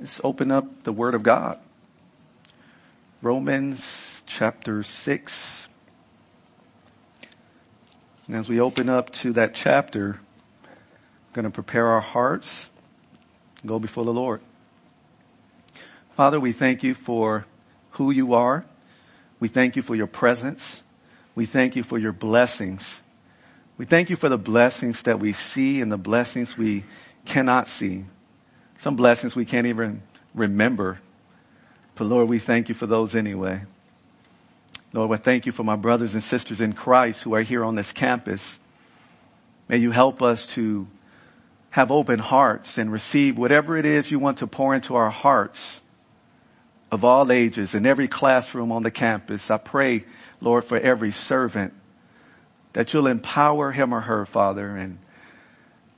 [0.00, 1.58] Let's open up the Word of God.
[3.20, 5.68] Romans chapter 6.
[8.26, 10.18] And as we open up to that chapter,
[10.64, 12.70] I'm going to prepare our hearts,
[13.66, 14.40] go before the Lord.
[16.16, 17.44] Father, we thank you for
[17.90, 18.64] who you are.
[19.38, 20.80] We thank you for your presence.
[21.34, 23.02] We thank you for your blessings.
[23.76, 26.84] We thank you for the blessings that we see and the blessings we
[27.26, 28.06] cannot see.
[28.80, 30.00] Some blessings we can't even
[30.34, 31.00] remember.
[31.96, 33.60] But Lord, we thank you for those anyway.
[34.94, 37.74] Lord, I thank you for my brothers and sisters in Christ who are here on
[37.74, 38.58] this campus.
[39.68, 40.86] May you help us to
[41.68, 45.82] have open hearts and receive whatever it is you want to pour into our hearts
[46.90, 49.50] of all ages in every classroom on the campus.
[49.50, 50.06] I pray,
[50.40, 51.74] Lord, for every servant
[52.72, 54.96] that you'll empower him or her, Father, and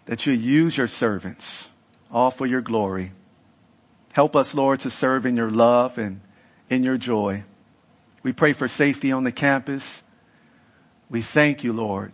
[0.07, 1.69] that you use your servants
[2.12, 3.12] all for your glory.
[4.12, 6.21] Help us, Lord, to serve in your love and
[6.68, 7.45] in your joy.
[8.23, 10.02] We pray for safety on the campus.
[11.09, 12.13] We thank you, Lord,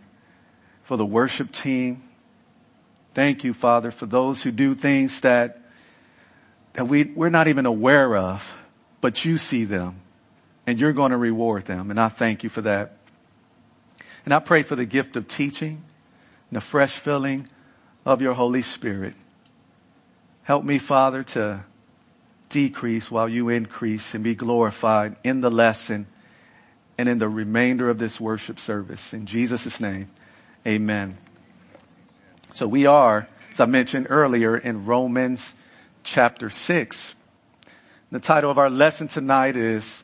[0.83, 2.03] for the worship team.
[3.13, 5.61] Thank you, Father, for those who do things that,
[6.73, 8.55] that we, we're not even aware of,
[9.01, 9.99] but you see them
[10.65, 11.91] and you're going to reward them.
[11.91, 12.97] And I thank you for that.
[14.23, 15.83] And I pray for the gift of teaching
[16.49, 17.47] and the fresh filling
[18.05, 19.15] of your Holy Spirit.
[20.49, 21.63] Help me, Father, to
[22.49, 26.07] decrease while you increase and be glorified in the lesson
[26.97, 29.13] and in the remainder of this worship service.
[29.13, 30.09] In Jesus' name,
[30.65, 31.19] amen.
[32.51, 35.53] So we are, as I mentioned earlier, in Romans
[36.01, 37.13] chapter 6.
[38.11, 40.03] The title of our lesson tonight is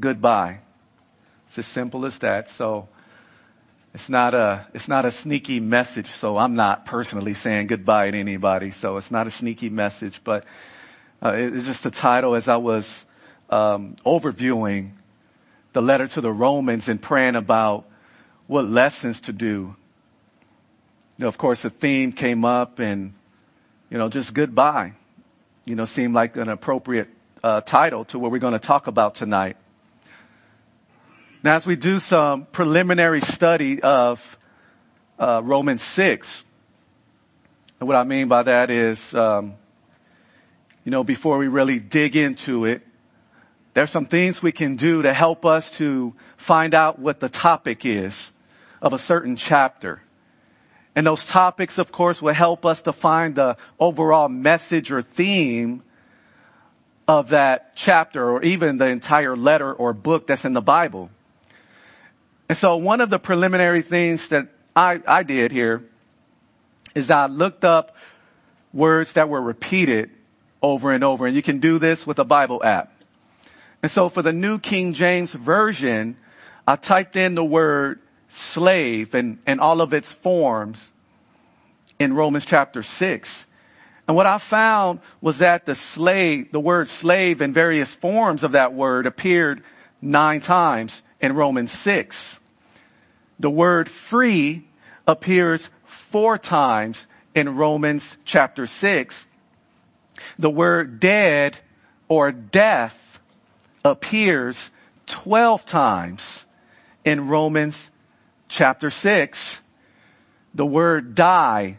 [0.00, 0.60] Goodbye.
[1.48, 2.48] It's as simple as that.
[2.48, 2.88] So
[3.94, 6.10] it's not a, it's not a sneaky message.
[6.10, 8.70] So I'm not personally saying goodbye to anybody.
[8.70, 10.44] So it's not a sneaky message, but
[11.22, 13.04] uh, it's just the title as I was
[13.50, 14.92] um, overviewing
[15.72, 17.86] the letter to the Romans and praying about
[18.46, 19.76] what lessons to do.
[21.18, 23.14] You know, of course, the theme came up, and
[23.90, 24.94] you know, just goodbye.
[25.64, 27.08] You know, seemed like an appropriate
[27.44, 29.56] uh, title to what we're going to talk about tonight.
[31.44, 34.38] Now, as we do some preliminary study of
[35.18, 36.44] uh, Romans 6,
[37.80, 39.54] and what I mean by that is, um,
[40.84, 42.82] you know, before we really dig into it,
[43.74, 47.84] there's some things we can do to help us to find out what the topic
[47.84, 48.30] is
[48.80, 50.00] of a certain chapter.
[50.94, 55.82] And those topics, of course, will help us to find the overall message or theme
[57.08, 61.10] of that chapter or even the entire letter or book that's in the Bible.
[62.52, 65.84] And so one of the preliminary things that I, I did here
[66.94, 67.96] is I looked up
[68.74, 70.10] words that were repeated
[70.60, 71.26] over and over.
[71.26, 72.92] And you can do this with a Bible app.
[73.82, 76.18] And so for the New King James Version,
[76.68, 80.90] I typed in the word slave and, and all of its forms
[81.98, 83.46] in Romans chapter 6.
[84.06, 88.52] And what I found was that the slave, the word slave and various forms of
[88.52, 89.62] that word appeared
[90.02, 92.40] nine times in Romans 6.
[93.38, 94.64] The word free
[95.06, 99.26] appears four times in Romans chapter 6.
[100.38, 101.58] The word dead
[102.08, 103.20] or death
[103.84, 104.70] appears
[105.06, 106.46] 12 times
[107.04, 107.90] in Romans
[108.48, 109.60] chapter 6.
[110.54, 111.78] The word die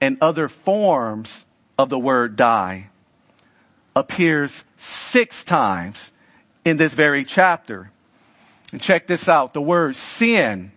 [0.00, 1.46] and other forms
[1.78, 2.88] of the word die
[3.94, 6.10] appears six times
[6.64, 7.90] in this very chapter.
[8.72, 9.52] And check this out.
[9.52, 10.72] The word sin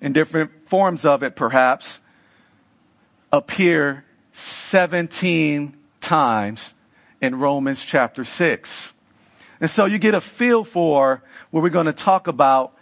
[0.00, 2.00] in different forms of it perhaps,
[3.32, 6.74] appear 17 times
[7.20, 8.92] in Romans chapter 6.
[9.60, 12.74] And so you get a feel for what we're going to talk about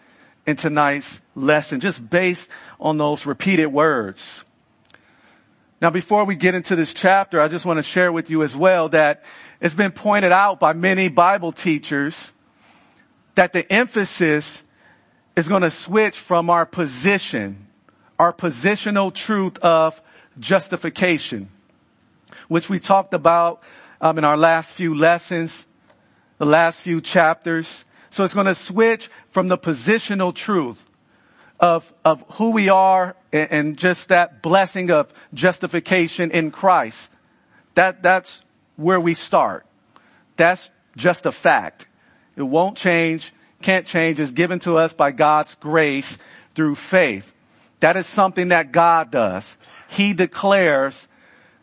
[0.46, 2.48] in tonight's lesson, just based
[2.78, 4.44] on those repeated words.
[5.80, 8.56] Now before we get into this chapter, I just want to share with you as
[8.56, 9.24] well that
[9.60, 12.32] it's been pointed out by many Bible teachers
[13.36, 14.62] that the emphasis
[15.36, 17.68] is going to switch from our position,
[18.18, 20.00] our positional truth of
[20.40, 21.48] justification,
[22.48, 23.62] which we talked about
[24.00, 25.66] um, in our last few lessons,
[26.38, 27.84] the last few chapters.
[28.10, 30.82] So it's going to switch from the positional truth
[31.60, 37.10] of, of who we are and, and just that blessing of justification in Christ.
[37.74, 38.42] That, that's
[38.76, 39.66] where we start.
[40.36, 41.85] That's just a fact.
[42.36, 46.18] It won't change can't change is given to us by God's grace
[46.54, 47.32] through faith.
[47.80, 49.56] That is something that God does.
[49.88, 51.08] He declares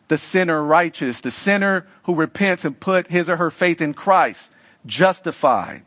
[0.08, 4.52] the sinner righteous, the sinner who repents and put his or her faith in Christ,
[4.86, 5.84] justified.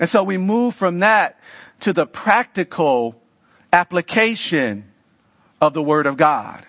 [0.00, 1.38] And so we move from that
[1.80, 3.20] to the practical
[3.72, 4.90] application
[5.60, 6.66] of the Word of God.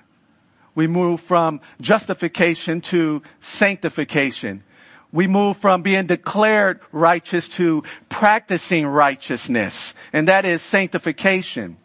[0.75, 4.63] We move from justification to sanctification.
[5.11, 11.77] We move from being declared righteous to practicing righteousness, and that is sanctification.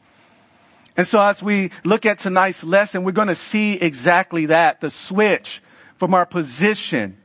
[0.96, 4.90] And so as we look at tonight's lesson, we're going to see exactly that, the
[4.90, 5.62] switch
[5.96, 7.16] from our position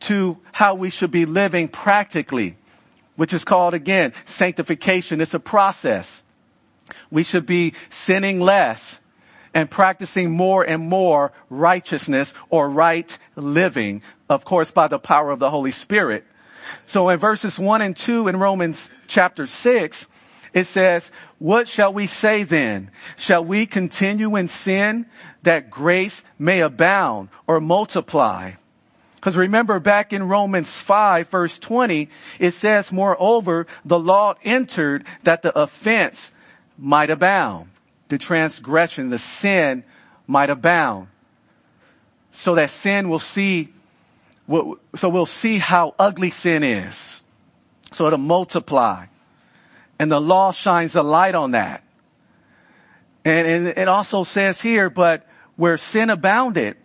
[0.00, 2.56] to how we should be living practically,
[3.16, 5.20] which is called again, sanctification.
[5.20, 6.22] It's a process.
[7.10, 9.00] We should be sinning less
[9.54, 15.38] and practicing more and more righteousness or right living, of course, by the power of
[15.38, 16.24] the Holy Spirit.
[16.86, 20.06] So in verses one and two in Romans chapter six,
[20.52, 22.90] it says, what shall we say then?
[23.16, 25.06] Shall we continue in sin
[25.42, 28.52] that grace may abound or multiply?
[29.16, 32.08] Because remember back in Romans 5 verse 20,
[32.38, 36.32] it says, moreover, the law entered that the offense
[36.76, 37.68] might abound
[38.08, 39.84] the transgression, the sin
[40.26, 41.08] might abound.
[42.32, 43.72] So that sin will see,
[44.48, 47.22] so we'll see how ugly sin is.
[47.92, 49.06] So it'll multiply.
[49.98, 51.84] And the law shines a light on that.
[53.24, 56.76] And, and it also says here, but where sin abounded,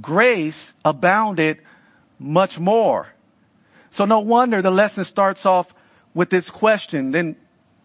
[0.00, 1.58] grace abounded
[2.18, 3.08] much more.
[3.90, 5.72] So no wonder the lesson starts off
[6.12, 7.12] with this question.
[7.12, 7.36] Then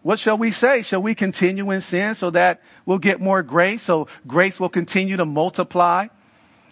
[0.02, 0.82] what shall we say?
[0.82, 3.82] Shall we continue in sin so that we'll get more grace?
[3.82, 6.08] So grace will continue to multiply.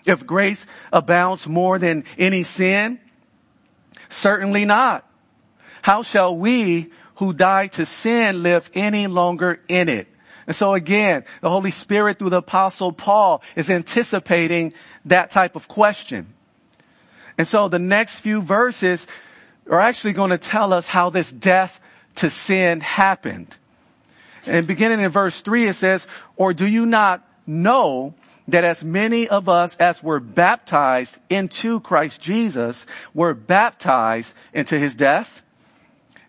[0.06, 2.98] If grace abounds more than any sin?
[4.08, 5.06] Certainly not.
[5.82, 10.08] How shall we who died to sin live any longer in it?
[10.46, 14.72] And so again, the Holy Spirit through the apostle Paul is anticipating
[15.04, 16.34] that type of question.
[17.38, 19.06] And so the next few verses
[19.70, 21.80] are actually going to tell us how this death
[22.16, 23.54] to sin happened.
[24.46, 26.06] And beginning in verse three, it says,
[26.36, 28.14] or do you not know
[28.48, 34.94] that as many of us as were baptized into Christ Jesus were baptized into his
[34.94, 35.42] death?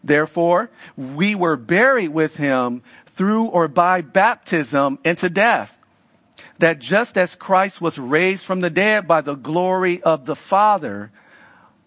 [0.04, 5.76] Therefore, we were buried with him through or by baptism into death.
[6.60, 11.12] That just as Christ was raised from the dead by the glory of the Father,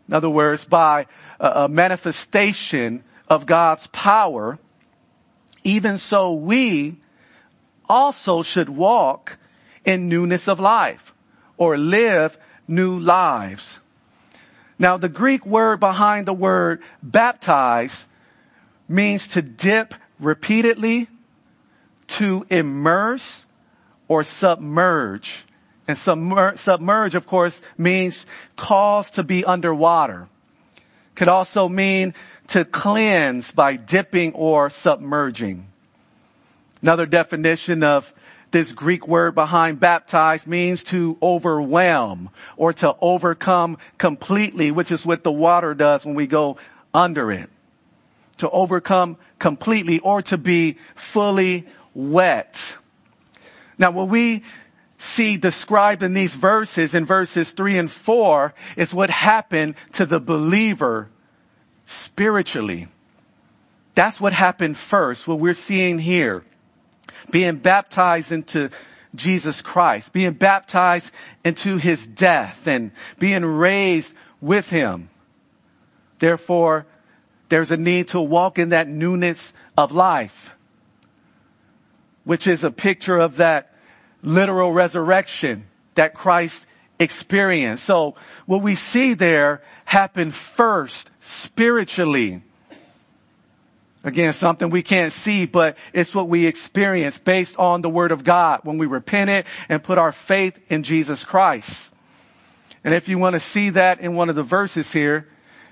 [0.08, 1.06] in other words, by
[1.40, 4.58] a manifestation of God's power,
[5.62, 6.96] even so we
[7.88, 9.38] also should walk
[9.84, 11.14] in newness of life
[11.56, 13.78] or live new lives.
[14.78, 18.06] Now the Greek word behind the word baptize
[18.88, 21.08] means to dip repeatedly,
[22.06, 23.46] to immerse
[24.08, 25.44] or submerge.
[25.86, 28.26] And submer- submerge, of course, means
[28.56, 30.28] cause to be underwater.
[31.14, 32.14] Could also mean
[32.48, 35.66] to cleanse by dipping or submerging.
[36.82, 38.12] Another definition of
[38.54, 45.24] this Greek word behind baptize means to overwhelm or to overcome completely, which is what
[45.24, 46.56] the water does when we go
[46.94, 47.50] under it.
[48.38, 52.76] To overcome completely or to be fully wet.
[53.76, 54.44] Now what we
[54.98, 60.20] see described in these verses, in verses three and four, is what happened to the
[60.20, 61.10] believer
[61.86, 62.86] spiritually.
[63.96, 66.44] That's what happened first, what we're seeing here.
[67.30, 68.70] Being baptized into
[69.14, 71.10] Jesus Christ, being baptized
[71.44, 75.08] into his death and being raised with him.
[76.18, 76.86] Therefore,
[77.48, 80.54] there's a need to walk in that newness of life,
[82.24, 83.72] which is a picture of that
[84.22, 86.66] literal resurrection that Christ
[86.98, 87.84] experienced.
[87.84, 88.14] So
[88.46, 92.42] what we see there happen first spiritually.
[94.04, 98.22] Again, something we can't see, but it's what we experience based on the word of
[98.22, 101.90] God when we repent it and put our faith in Jesus Christ.
[102.84, 105.26] And if you want to see that in one of the verses here,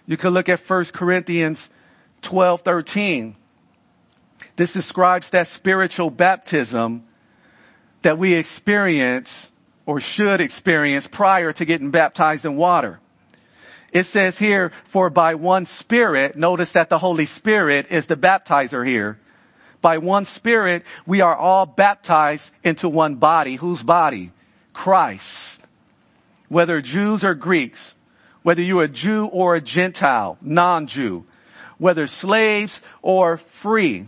[0.07, 1.69] you can look at 1 Corinthians
[2.23, 3.37] 12, 13.
[4.57, 7.05] This describes that spiritual baptism
[8.01, 9.51] that we experience
[9.85, 12.99] or should experience prior to getting baptized in water.
[13.93, 18.87] It says here, for by one spirit, notice that the Holy Spirit is the baptizer
[18.87, 19.19] here.
[19.83, 23.57] By one spirit, we are all baptized into one body.
[23.57, 24.33] Whose body?
[24.73, 25.61] Christ.
[26.49, 27.95] Whether Jews or Greeks,
[28.43, 31.27] whether you're a Jew or a Gentile, non-Jew,
[31.79, 34.07] whether slaves or free.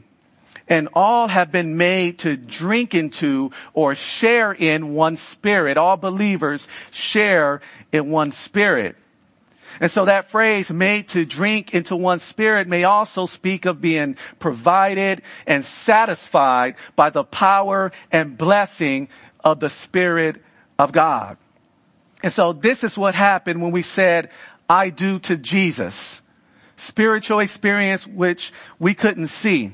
[0.69, 5.77] and all have been made to drink into or share in one spirit.
[5.77, 7.61] All believers share
[7.93, 8.97] in one spirit.
[9.81, 14.17] And so that phrase made to drink into one spirit may also speak of being
[14.39, 19.09] provided and satisfied by the power and blessing
[19.43, 20.43] of the spirit
[20.79, 21.37] of God.
[22.23, 24.31] And so this is what happened when we said,
[24.69, 26.23] I do to Jesus.
[26.77, 29.73] Spiritual experience which we couldn't see.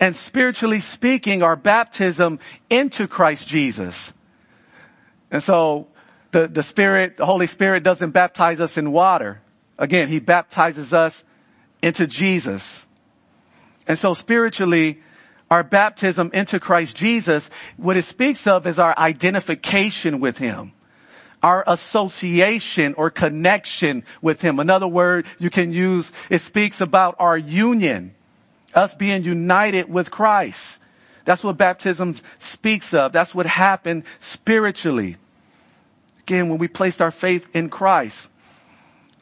[0.00, 2.38] And spiritually speaking, our baptism
[2.70, 4.12] into Christ Jesus.
[5.30, 5.88] And so
[6.30, 9.40] the, the Spirit, the Holy Spirit doesn't baptize us in water.
[9.78, 11.24] Again, He baptizes us
[11.82, 12.84] into Jesus.
[13.86, 15.00] And so spiritually,
[15.50, 20.72] our baptism into Christ Jesus, what it speaks of is our identification with Him.
[21.42, 24.58] Our association or connection with Him.
[24.58, 28.14] Another word you can use, it speaks about our union.
[28.74, 30.78] Us being united with Christ.
[31.24, 33.12] That's what baptism speaks of.
[33.12, 35.16] That's what happened spiritually
[36.30, 38.28] when we placed our faith in Christ.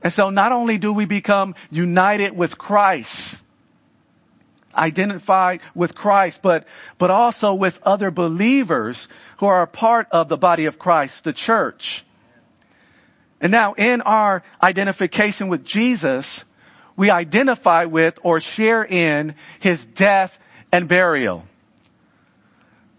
[0.03, 3.41] And so not only do we become united with Christ,
[4.77, 6.67] identified with Christ, but,
[6.99, 9.09] but also with other believers
[9.39, 12.05] who are a part of the body of Christ, the church.
[13.41, 16.45] And now in our identification with Jesus,
[16.97, 20.39] we identify with or share in his death
[20.73, 21.45] and burial.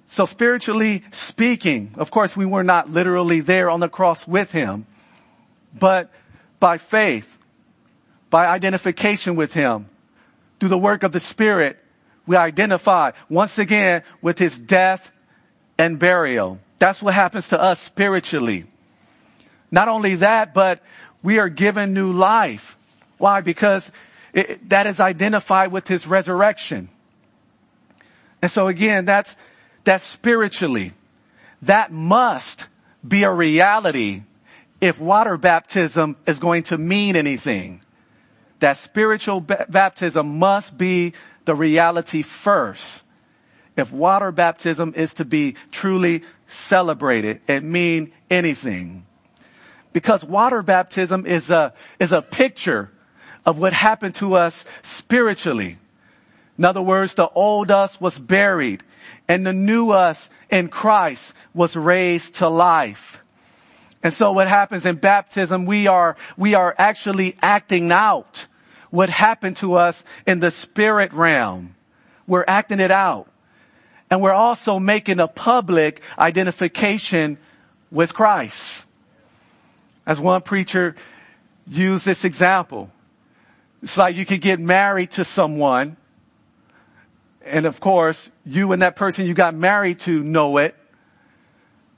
[0.07, 4.85] So spiritually speaking, of course we were not literally there on the cross with him,
[5.77, 6.11] but
[6.59, 7.37] by faith,
[8.29, 9.87] by identification with him,
[10.59, 11.77] through the work of the Spirit,
[12.25, 15.11] we identify once again with his death
[15.77, 16.59] and burial.
[16.79, 18.65] That's what happens to us spiritually.
[19.71, 20.81] Not only that, but
[21.21, 22.77] we are given new life.
[23.17, 23.41] Why?
[23.41, 23.91] Because
[24.33, 26.89] it, that is identified with his resurrection.
[28.41, 29.35] And so again, that's,
[29.87, 30.91] that spiritually,
[31.61, 32.65] that must
[33.07, 34.21] be a reality
[34.81, 37.79] if water baptism is going to mean anything.
[38.59, 41.13] That spiritual ba- baptism must be
[41.45, 43.01] the reality first.
[43.77, 49.05] If water baptism is to be truly celebrated and mean anything.
[49.93, 52.91] Because water baptism is a, is a picture
[53.45, 55.77] of what happened to us spiritually.
[56.57, 58.83] In other words, the old us was buried
[59.27, 63.19] and the new us in Christ was raised to life.
[64.03, 68.47] And so what happens in baptism, we are, we are actually acting out
[68.89, 71.75] what happened to us in the spirit realm.
[72.25, 73.29] We're acting it out.
[74.09, 77.37] And we're also making a public identification
[77.91, 78.85] with Christ.
[80.05, 80.95] As one preacher
[81.65, 82.89] used this example.
[83.83, 85.97] It's like you could get married to someone
[87.47, 90.75] and of course, you and that person you got married to know it,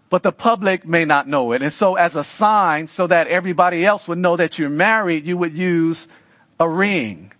[0.09, 1.61] but the public may not know it.
[1.61, 5.37] And so as a sign, so that everybody else would know that you're married, you
[5.37, 6.07] would use
[6.59, 7.31] a ring.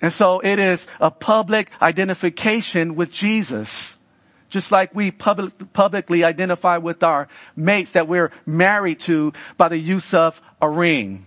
[0.00, 3.96] And so it is a public identification with Jesus.
[4.48, 9.78] Just like we public, publicly identify with our mates that we're married to by the
[9.78, 11.26] use of a ring.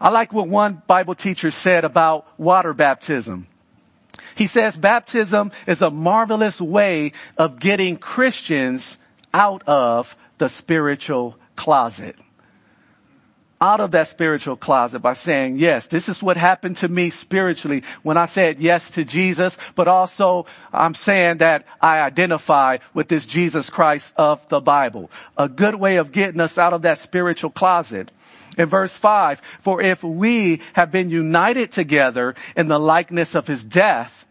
[0.00, 3.46] I like what one Bible teacher said about water baptism.
[4.34, 8.98] He says baptism is a marvelous way of getting Christians
[9.34, 12.16] out of the spiritual closet.
[13.62, 17.84] Out of that spiritual closet by saying, yes, this is what happened to me spiritually
[18.02, 23.24] when I said yes to Jesus, but also I'm saying that I identify with this
[23.24, 25.12] Jesus Christ of the Bible.
[25.38, 28.10] A good way of getting us out of that spiritual closet.
[28.58, 33.62] In verse 5, for if we have been united together in the likeness of his
[33.62, 34.26] death,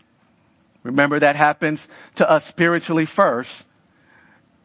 [0.83, 3.65] remember that happens to us spiritually first,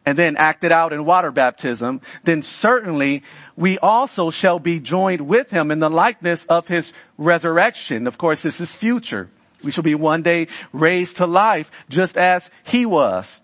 [0.07, 3.23] and then acted out in water baptism, then certainly
[3.57, 8.07] we also shall be joined with him in the likeness of his resurrection.
[8.07, 9.29] Of course, this is future.
[9.61, 13.41] We shall be one day raised to life just as he was.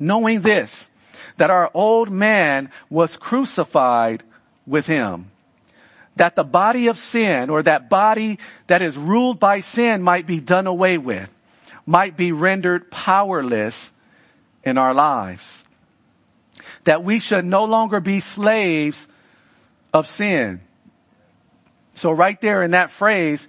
[0.00, 0.90] Knowing this,
[1.36, 4.24] that our old man was crucified
[4.66, 5.30] with him.
[6.16, 10.40] That the body of sin or that body that is ruled by sin might be
[10.40, 11.30] done away with,
[11.86, 13.92] might be rendered powerless
[14.64, 15.62] in our lives.
[16.86, 19.06] That we should no longer be slaves
[19.92, 20.60] of sin.
[21.94, 23.46] So right there in that phrase,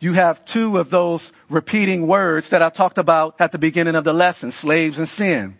[0.00, 4.04] you have two of those repeating words that I talked about at the beginning of
[4.04, 5.56] the lesson, slaves and sin.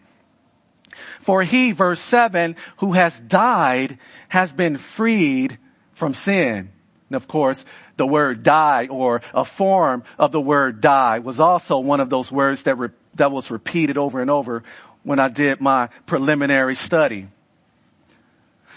[1.20, 5.58] For he, verse 7, who has died has been freed
[5.92, 6.70] from sin.
[7.08, 7.64] And of course,
[7.96, 12.32] the word die or a form of the word die was also one of those
[12.32, 14.64] words that, re- that was repeated over and over
[15.02, 17.28] when I did my preliminary study.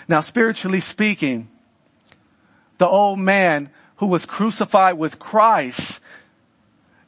[0.08, 1.50] Now, spiritually speaking,
[2.77, 6.00] the old man who was crucified with Christ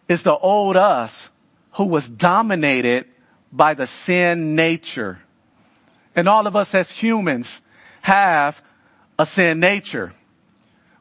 [0.07, 1.29] is the old us
[1.73, 3.05] who was dominated
[3.51, 5.19] by the sin nature.
[6.15, 7.61] And all of us as humans
[8.01, 8.61] have
[9.19, 10.13] a sin nature.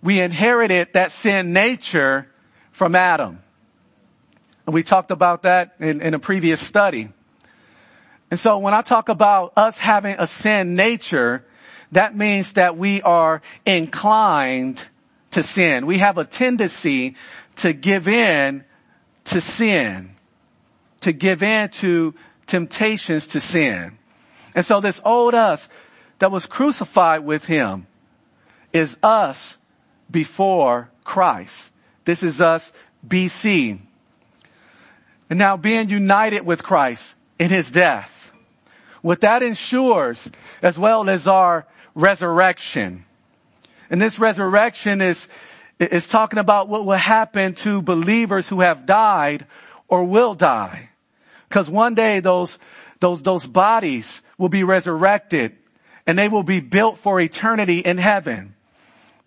[0.02, 2.28] We inherited that sin nature
[2.72, 3.42] from Adam.
[4.66, 7.08] And we talked about that in, in a previous study.
[8.30, 11.44] And so when I talk about us having a sin nature,
[11.92, 14.84] that means that we are inclined
[15.32, 15.86] to sin.
[15.86, 17.14] We have a tendency
[17.56, 18.64] to give in
[19.26, 20.16] to sin,
[21.00, 22.14] to give in to
[22.46, 23.98] temptations to sin.
[24.54, 25.68] And so this old us
[26.18, 27.86] that was crucified with him
[28.72, 29.58] is us
[30.10, 31.70] before Christ.
[32.04, 32.72] This is us
[33.06, 33.78] BC.
[35.28, 38.15] And now being united with Christ in his death.
[39.02, 40.30] What that ensures,
[40.62, 43.04] as well as our resurrection.
[43.90, 45.28] And this resurrection is,
[45.78, 49.46] is talking about what will happen to believers who have died
[49.88, 50.90] or will die.
[51.48, 52.58] Cause one day those,
[53.00, 55.56] those, those bodies will be resurrected
[56.06, 58.54] and they will be built for eternity in heaven.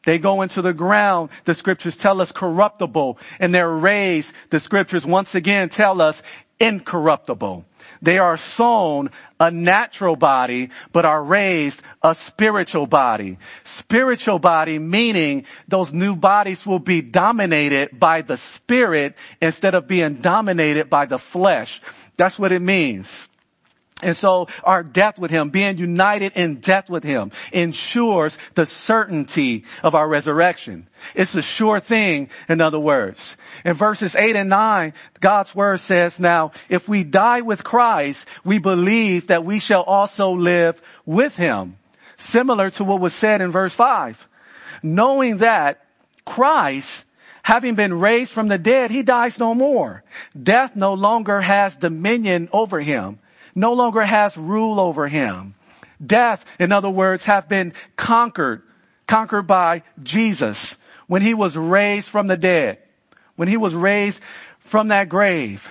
[0.06, 5.06] They go into the ground, the scriptures tell us corruptible, and they're raised, the scriptures
[5.06, 6.22] once again tell us
[6.60, 7.66] incorruptible.
[8.02, 13.38] They are sown a natural body, but are raised a spiritual body.
[13.64, 20.16] Spiritual body meaning those new bodies will be dominated by the spirit instead of being
[20.16, 21.82] dominated by the flesh.
[22.18, 23.30] That's what it means.
[24.02, 29.66] And so our death with Him, being united in death with Him, ensures the certainty
[29.84, 30.88] of our resurrection.
[31.16, 33.36] It's a sure thing, in other words.
[33.66, 38.58] In verses 8 and 9, God's Word says, now, if we die with Christ, we
[38.58, 41.78] believe that we shall also live with Him.
[42.18, 44.28] Similar to what was said in verse 5.
[44.82, 45.86] Knowing that
[46.26, 47.06] Christ
[47.42, 50.04] having been raised from the dead, he dies no more.
[50.42, 53.18] Death no longer has dominion over him
[53.56, 55.56] no longer has rule over him.
[56.04, 58.62] Death, in other words, have been conquered,
[59.08, 62.80] conquered by Jesus when he was raised from the dead,
[63.36, 64.22] when he was raised
[64.60, 65.70] from that grave.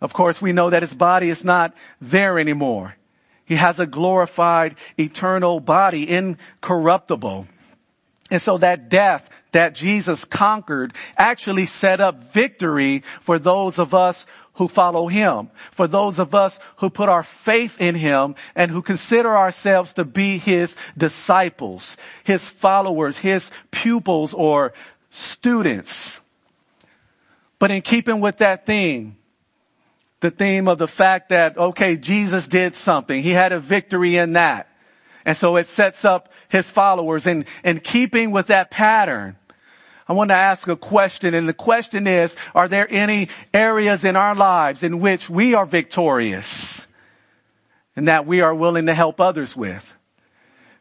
[0.00, 2.96] Of course, we know that his body is not there anymore.
[3.44, 7.46] He has a glorified eternal body, incorruptible.
[8.30, 14.26] And so that death that Jesus conquered actually set up victory for those of us
[14.54, 18.82] who follow him, for those of us who put our faith in him and who
[18.82, 24.74] consider ourselves to be his disciples, his followers, his pupils or
[25.10, 26.20] students.
[27.58, 29.16] But in keeping with that theme,
[30.20, 33.22] the theme of the fact that, okay, Jesus did something.
[33.22, 34.68] He had a victory in that.
[35.24, 39.36] And so it sets up his followers and, in keeping with that pattern.
[40.08, 44.16] I want to ask a question and the question is, are there any areas in
[44.16, 46.86] our lives in which we are victorious
[47.94, 49.92] and that we are willing to help others with?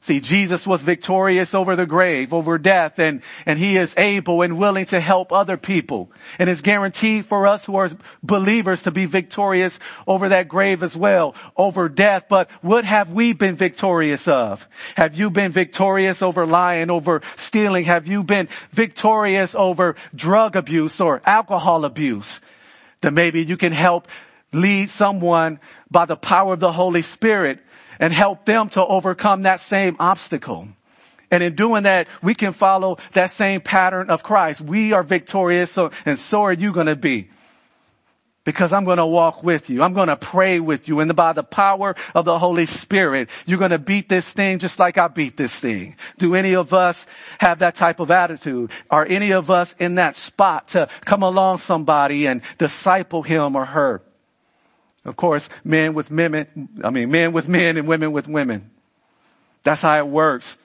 [0.03, 4.57] See, Jesus was victorious over the grave, over death, and, and he is able and
[4.57, 6.11] willing to help other people.
[6.39, 7.91] And it's guaranteed for us who are
[8.23, 12.25] believers to be victorious over that grave as well, over death.
[12.29, 14.67] But what have we been victorious of?
[14.95, 17.85] Have you been victorious over lying, over stealing?
[17.85, 22.41] Have you been victorious over drug abuse or alcohol abuse?
[23.01, 24.07] Then maybe you can help
[24.53, 25.59] lead someone
[25.89, 27.59] by the power of the Holy Spirit
[27.99, 30.67] and help them to overcome that same obstacle.
[31.29, 34.59] And in doing that, we can follow that same pattern of Christ.
[34.59, 37.29] We are victorious, so, and so are you going to be.
[38.43, 39.83] Because I'm going to walk with you.
[39.83, 40.99] I'm going to pray with you.
[40.99, 44.79] And by the power of the Holy Spirit, you're going to beat this thing just
[44.79, 45.95] like I beat this thing.
[46.17, 47.05] Do any of us
[47.37, 48.71] have that type of attitude?
[48.89, 53.63] Are any of us in that spot to come along somebody and disciple him or
[53.63, 54.01] her?
[55.03, 58.69] Of course, men with women, I mean, men with men and women with women.
[59.63, 60.57] That's how it works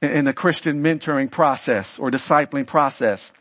[0.00, 3.32] in the Christian mentoring process or discipling process.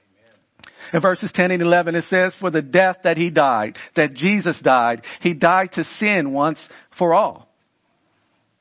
[0.94, 4.60] In verses 10 and 11, it says, for the death that he died, that Jesus
[4.62, 7.48] died, he died to sin once for all.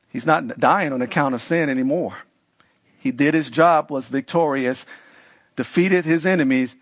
[0.08, 2.16] He's not dying on account of sin anymore.
[2.98, 4.84] He did his job, was victorious,
[5.56, 6.74] defeated his enemies.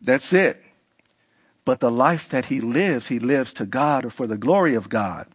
[0.00, 0.62] That's it.
[1.68, 4.88] But the life that he lives, he lives to God or for the glory of
[4.88, 5.26] God.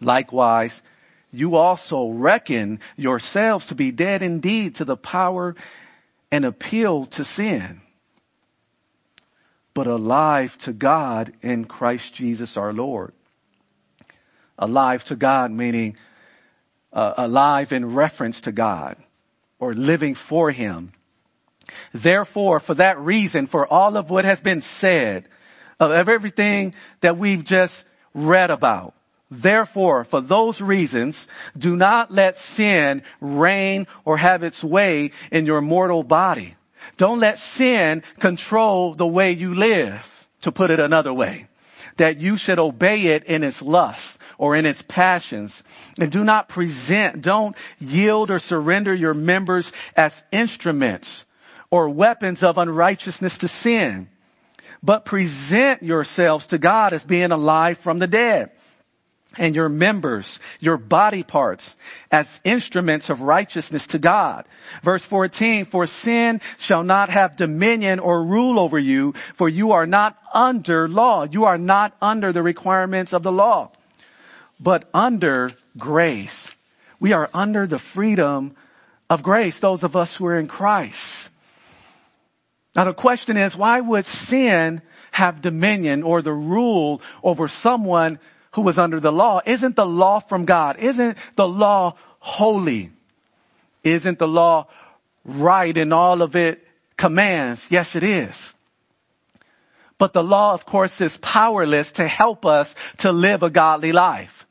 [0.00, 0.82] Likewise,
[1.32, 5.56] you also reckon yourselves to be dead indeed to the power
[6.30, 7.80] and appeal to sin,
[9.74, 13.12] but alive to God in Christ Jesus our Lord.
[14.56, 15.96] Alive to God meaning
[16.92, 18.96] uh, alive in reference to God
[19.58, 20.92] or living for Him.
[21.92, 25.28] Therefore, for that reason, for all of what has been said,
[25.80, 28.94] of everything that we've just read about,
[29.32, 35.62] Therefore, for those reasons, do not let sin reign or have its way in your
[35.62, 36.54] mortal body.
[36.98, 41.48] Don't let sin control the way you live, to put it another way.
[41.96, 45.64] That you should obey it in its lust or in its passions.
[45.98, 51.24] And do not present, don't yield or surrender your members as instruments
[51.72, 54.06] or weapons of unrighteousness to sin.
[54.82, 58.50] But present yourselves to God as being alive from the dead
[59.38, 61.74] and your members, your body parts
[62.10, 64.44] as instruments of righteousness to God.
[64.82, 69.86] Verse 14, for sin shall not have dominion or rule over you, for you are
[69.86, 71.24] not under law.
[71.24, 73.70] You are not under the requirements of the law,
[74.60, 76.54] but under grace.
[77.00, 78.56] We are under the freedom
[79.08, 81.21] of grace, those of us who are in Christ.
[82.74, 84.82] Now the question is, why would sin
[85.12, 88.18] have dominion or the rule over someone
[88.52, 89.40] who was under the law.
[89.44, 90.78] Isn't the law from God?
[90.78, 92.90] Isn't the law holy?
[93.82, 94.68] Isn't the law
[95.24, 97.66] right in all of it commands?
[97.70, 98.54] Yes, it is.
[99.98, 104.46] But the law, of course, is powerless to help us to live a godly life.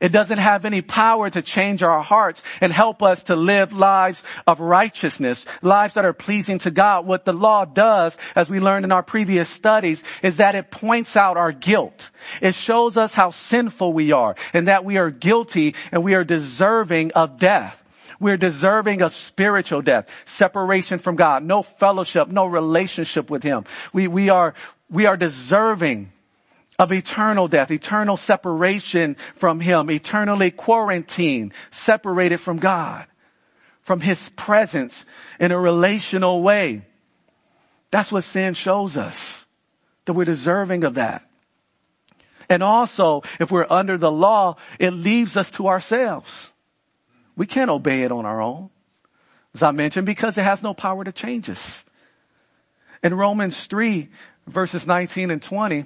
[0.00, 4.22] It doesn't have any power to change our hearts and help us to live lives
[4.46, 7.04] of righteousness, lives that are pleasing to God.
[7.04, 11.16] What the law does, as we learned in our previous studies, is that it points
[11.16, 12.10] out our guilt.
[12.40, 16.24] It shows us how sinful we are and that we are guilty and we are
[16.24, 17.82] deserving of death.
[18.20, 23.64] We're deserving of spiritual death, separation from God, no fellowship, no relationship with Him.
[23.92, 24.54] We, we are,
[24.90, 26.12] we are deserving
[26.78, 33.06] of eternal death, eternal separation from Him, eternally quarantined, separated from God,
[33.82, 35.04] from His presence
[35.40, 36.82] in a relational way.
[37.90, 39.44] That's what sin shows us,
[40.04, 41.28] that we're deserving of that.
[42.48, 46.52] And also, if we're under the law, it leaves us to ourselves.
[47.36, 48.70] We can't obey it on our own.
[49.54, 51.84] As I mentioned, because it has no power to change us.
[53.02, 54.08] In Romans 3
[54.46, 55.84] verses 19 and 20,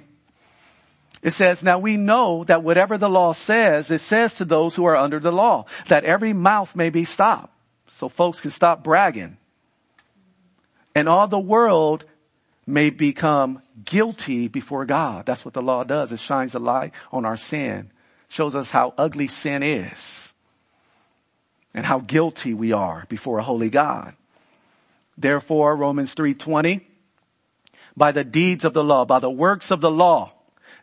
[1.23, 4.83] it says, now we know that whatever the law says, it says to those who
[4.83, 7.53] are under the law, that every mouth may be stopped.
[7.87, 9.37] So folks can stop bragging.
[10.93, 12.03] And all the world
[12.67, 15.25] may become guilty before God.
[15.25, 16.11] That's what the law does.
[16.11, 17.89] It shines a light on our sin,
[18.27, 20.33] shows us how ugly sin is
[21.73, 24.13] and how guilty we are before a holy God.
[25.17, 26.81] Therefore, Romans 3:20,
[27.95, 30.33] by the deeds of the law, by the works of the law,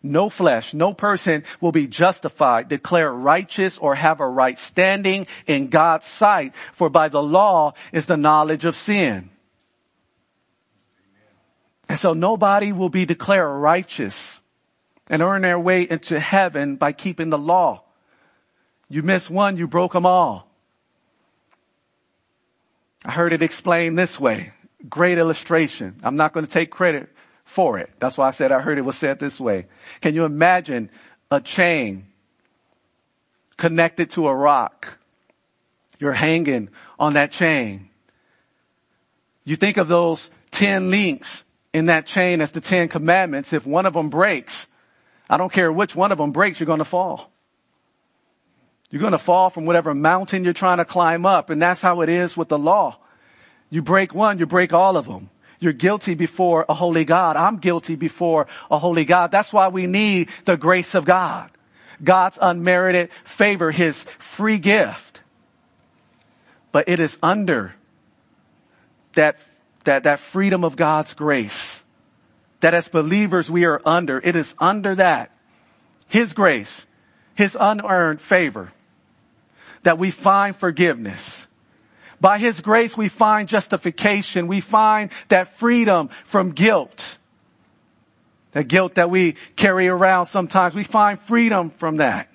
[0.03, 5.69] no flesh, no person will be justified, declared righteous, or have a right standing in
[5.69, 9.31] God's sight, for by the law is the knowledge of sin.
[11.89, 14.41] And so nobody will be declared righteous
[15.11, 17.85] and earn their way into heaven by keeping the law.
[18.89, 20.49] You miss one, you broke them all.
[23.05, 24.53] I heard it explained this way.
[24.89, 26.01] Great illustration.
[26.03, 27.09] I'm not going to take credit
[27.51, 27.91] for it.
[27.99, 29.67] That's why I said I heard it was said this way.
[30.01, 30.89] Can you imagine
[31.33, 32.07] a chain
[33.57, 34.99] connected to a rock?
[35.99, 37.91] You're hanging on that chain.
[39.45, 43.53] You think of those 10 links in that chain as the 10 commandments.
[43.53, 44.69] If one of them breaks,
[45.29, 47.33] I don't care which one of them breaks, you're going to fall.
[48.91, 51.51] You're going to fall from whatever mountain you're trying to climb up.
[51.51, 52.99] And that's how it is with the law.
[53.71, 55.31] You break one, you break all of them.
[55.61, 57.37] You're guilty before a holy God.
[57.37, 59.31] I'm guilty before a holy God.
[59.31, 61.51] That's why we need the grace of God.
[62.03, 65.21] God's unmerited favor, His free gift.
[66.73, 67.75] But it is under
[69.13, 69.37] that,
[69.85, 71.83] that, that freedom of God's grace
[72.61, 74.19] that as believers we are under.
[74.19, 75.31] It is under that.
[76.09, 76.87] His grace,
[77.35, 78.73] His unearned favor
[79.83, 81.47] that we find forgiveness
[82.21, 84.47] by His grace we find justification.
[84.47, 87.19] We find that freedom from guilt.
[88.53, 90.75] That guilt that we carry around sometimes.
[90.75, 92.29] We find freedom from that.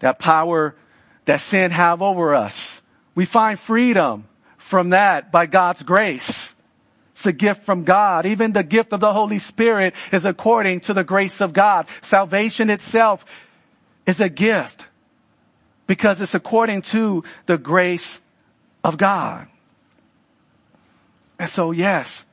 [0.00, 0.74] That power
[1.24, 2.82] that sin have over us.
[3.14, 4.26] We find freedom
[4.58, 6.54] from that by God's grace.
[7.12, 8.26] It's a gift from God.
[8.26, 11.86] Even the gift of the Holy Spirit is according to the grace of God.
[12.02, 13.24] Salvation itself
[14.06, 14.86] is a gift
[15.86, 18.20] because it's according to the grace
[18.82, 19.46] of God.
[21.38, 22.24] And so yes,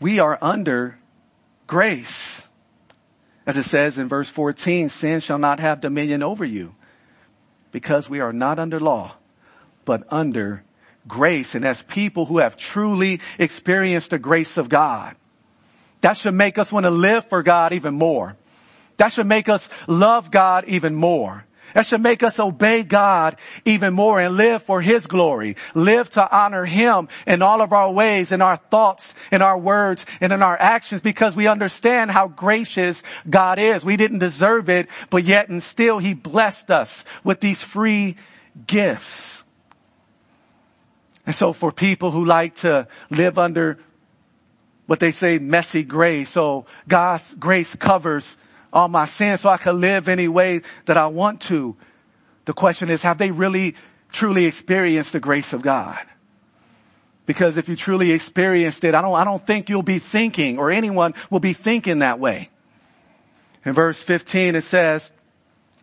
[0.00, 0.98] we are under
[1.66, 2.46] grace.
[3.46, 6.74] As it says in verse 14, sin shall not have dominion over you
[7.72, 9.14] because we are not under law,
[9.84, 10.62] but under
[11.06, 11.54] grace.
[11.54, 15.16] And as people who have truly experienced the grace of God,
[16.00, 18.36] that should make us want to live for God even more.
[18.98, 21.44] That should make us love God even more.
[21.74, 25.56] That should make us obey God even more and live for His glory.
[25.74, 30.06] Live to honor Him in all of our ways, in our thoughts, in our words,
[30.20, 33.84] and in our actions because we understand how gracious God is.
[33.84, 38.16] We didn't deserve it, but yet and still He blessed us with these free
[38.66, 39.42] gifts.
[41.26, 43.78] And so for people who like to live under
[44.86, 48.34] what they say messy grace, so God's grace covers
[48.72, 51.76] all my sins so I can live any way that I want to.
[52.44, 53.74] The question is, have they really
[54.10, 56.00] truly experienced the grace of God?
[57.26, 60.70] Because if you truly experienced it, I don't, I don't think you'll be thinking or
[60.70, 62.48] anyone will be thinking that way.
[63.64, 65.10] In verse 15 it says,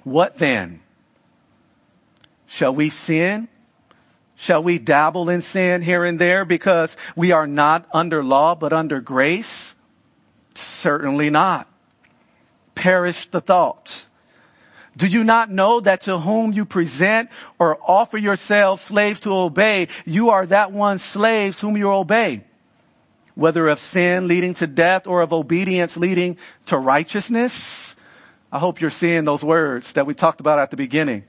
[0.04, 0.82] what then?
[2.48, 3.48] Shall we sin?
[4.36, 8.74] Shall we dabble in sin here and there because we are not under law but
[8.74, 9.76] under grace?
[10.56, 11.68] Certainly not
[12.76, 14.06] perish the thought.
[14.98, 19.90] Do you not know that to whom you present or offer yourselves slaves to obey,
[20.06, 22.44] you are that one slaves whom you obey?
[23.34, 27.96] Whether of sin leading to death or of obedience leading to righteousness?
[28.52, 31.24] I hope you're seeing those words that we talked about at the beginning.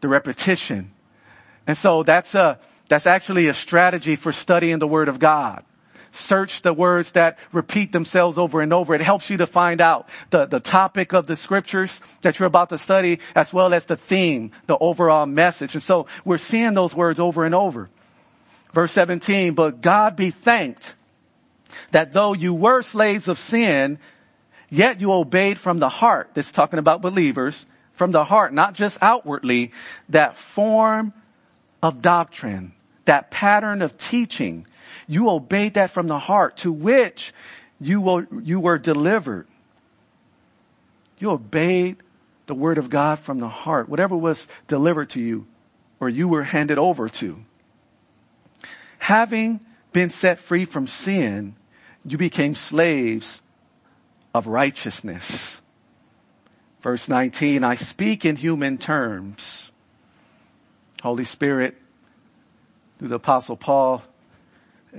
[0.00, 0.92] The repetition.
[1.66, 5.64] And so that's a, that's actually a strategy for studying the Word of God
[6.16, 8.94] search the words that repeat themselves over and over.
[8.94, 12.70] It helps you to find out the, the topic of the scriptures that you're about
[12.70, 15.74] to study as well as the theme, the overall message.
[15.74, 17.88] And so we're seeing those words over and over.
[18.72, 20.94] Verse 17, but God be thanked
[21.92, 23.98] that though you were slaves of sin,
[24.70, 26.30] yet you obeyed from the heart.
[26.34, 29.72] This is talking about believers from the heart, not just outwardly,
[30.10, 31.12] that form
[31.82, 32.72] of doctrine,
[33.06, 34.66] that pattern of teaching
[35.06, 37.32] you obeyed that from the heart to which
[37.80, 39.46] you, will, you were delivered.
[41.18, 41.96] You obeyed
[42.46, 45.46] the word of God from the heart, whatever was delivered to you
[46.00, 47.42] or you were handed over to.
[48.98, 49.60] Having
[49.92, 51.54] been set free from sin,
[52.04, 53.40] you became slaves
[54.34, 55.60] of righteousness.
[56.82, 59.70] Verse 19, I speak in human terms.
[61.02, 61.76] Holy Spirit,
[62.98, 64.02] through the apostle Paul,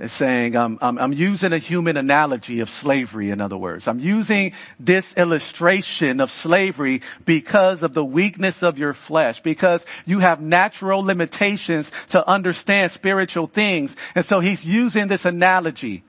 [0.06, 3.88] saying, I'm, I'm, I'm, using a human analogy of slavery, in other words.
[3.88, 10.20] I'm using this illustration of slavery because of the weakness of your flesh, because you
[10.20, 13.96] have natural limitations to understand spiritual things.
[14.14, 16.04] And so he's using this analogy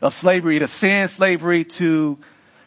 [0.00, 2.18] of slavery to sin, slavery to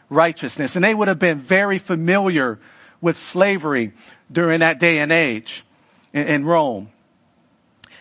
[0.08, 0.76] righteousness.
[0.76, 2.60] And they would have been very familiar
[3.00, 3.92] with slavery
[4.30, 5.64] during that day and age
[6.12, 6.90] in, in Rome.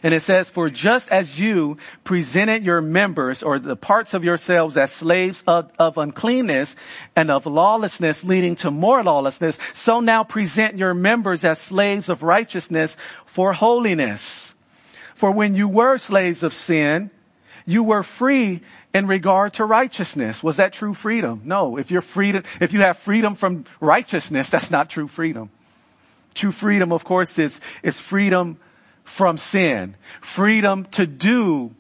[0.04, 4.78] And it says, for just as you presented your members or the parts of yourselves
[4.78, 6.76] as slaves of, of, uncleanness
[7.16, 12.22] and of lawlessness leading to more lawlessness, so now present your members as slaves of
[12.22, 14.54] righteousness for holiness.
[15.16, 17.10] For when you were slaves of sin,
[17.66, 18.62] you were free
[18.94, 20.44] in regard to righteousness.
[20.44, 21.42] Was that true freedom?
[21.44, 21.78] No.
[21.78, 25.50] If you're freedom, if you have freedom from righteousness, that's not true freedom.
[26.36, 28.58] True freedom, of course, is, is freedom
[29.08, 29.96] from sin.
[30.22, 31.74] Freedom to do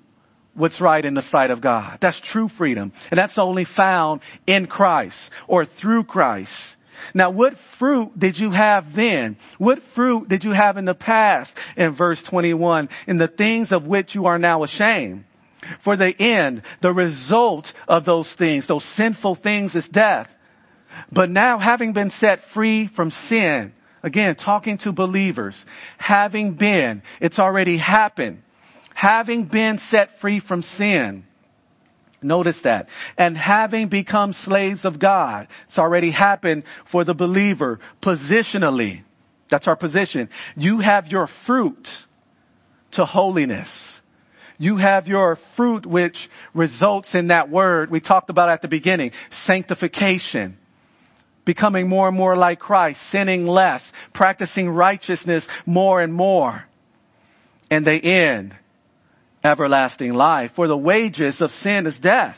[0.53, 1.99] what's right in the sight of God.
[1.99, 2.93] That's true freedom.
[3.11, 6.77] And that's only found in Christ or through Christ.
[7.13, 9.37] Now what fruit did you have then?
[9.59, 13.85] What fruit did you have in the past in verse 21 in the things of
[13.85, 15.25] which you are now ashamed?
[15.81, 20.33] For the end, the result of those things, those sinful things is death.
[21.11, 25.65] But now having been set free from sin, Again, talking to believers,
[25.97, 28.43] having been, it's already happened,
[28.93, 31.25] having been set free from sin.
[32.21, 32.89] Notice that.
[33.17, 35.47] And having become slaves of God.
[35.65, 39.03] It's already happened for the believer positionally.
[39.49, 40.29] That's our position.
[40.55, 42.05] You have your fruit
[42.91, 44.01] to holiness.
[44.57, 49.11] You have your fruit which results in that word we talked about at the beginning,
[49.29, 50.57] sanctification
[51.47, 56.65] becoming more and more like Christ, sinning less, practicing righteousness more and more.
[57.71, 58.53] And they end
[59.45, 60.51] everlasting life.
[60.51, 62.37] For the wages of sin is death.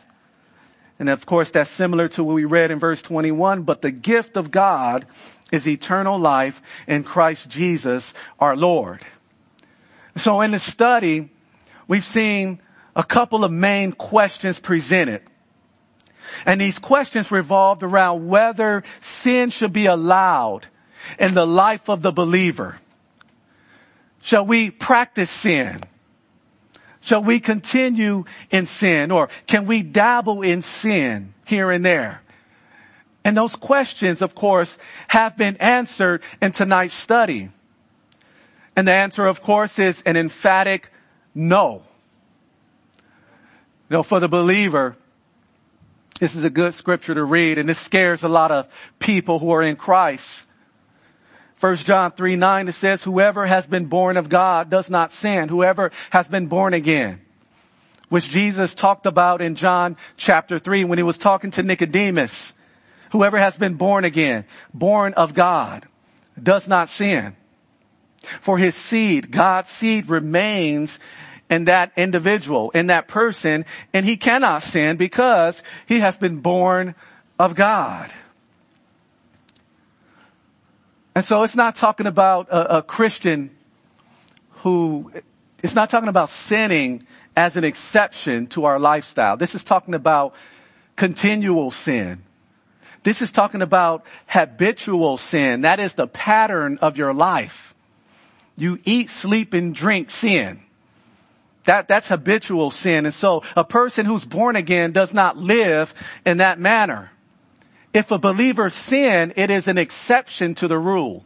[0.99, 4.37] And of course, that's similar to what we read in verse 21, but the gift
[4.37, 5.07] of God
[5.51, 9.03] is eternal life in Christ Jesus our Lord.
[10.17, 11.31] So in the study,
[11.87, 12.61] we've seen
[12.95, 15.23] a couple of main questions presented.
[16.45, 20.67] And these questions revolved around whether sin should be allowed
[21.17, 22.77] in the life of the believer.
[24.21, 25.81] Shall we practice sin?
[27.01, 32.21] Shall we continue in sin or can we dabble in sin here and there?
[33.23, 37.49] And those questions, of course, have been answered in tonight's study.
[38.75, 40.91] And the answer, of course, is an emphatic
[41.35, 41.83] no.
[43.89, 44.95] You know, for the believer,
[46.19, 48.67] this is a good scripture to read and this scares a lot of
[48.99, 50.45] people who are in Christ.
[51.55, 55.49] First John 3, 9, it says, whoever has been born of God does not sin.
[55.49, 57.21] Whoever has been born again.
[58.07, 62.53] Which Jesus talked about in John chapter 3 when he was talking to Nicodemus.
[63.11, 65.87] Whoever has been born again, born of God,
[66.41, 67.35] does not sin.
[68.41, 70.99] For his seed, God's seed remains
[71.49, 76.95] in that individual, in that person, and he cannot sin because he has been born
[77.39, 78.13] of God.
[81.15, 83.49] And so it's not talking about a, a Christian
[84.61, 85.11] who,
[85.63, 87.03] it's not talking about sinning
[87.35, 89.35] as an exception to our lifestyle.
[89.35, 90.35] This is talking about
[90.95, 92.23] continual sin.
[93.03, 95.61] This is talking about habitual sin.
[95.61, 97.73] That is the pattern of your life.
[98.55, 100.61] You eat, sleep, and drink sin.
[101.65, 103.05] That, that's habitual sin.
[103.05, 105.93] And so a person who's born again does not live
[106.25, 107.11] in that manner.
[107.93, 111.23] If a believer sin, it is an exception to the rule.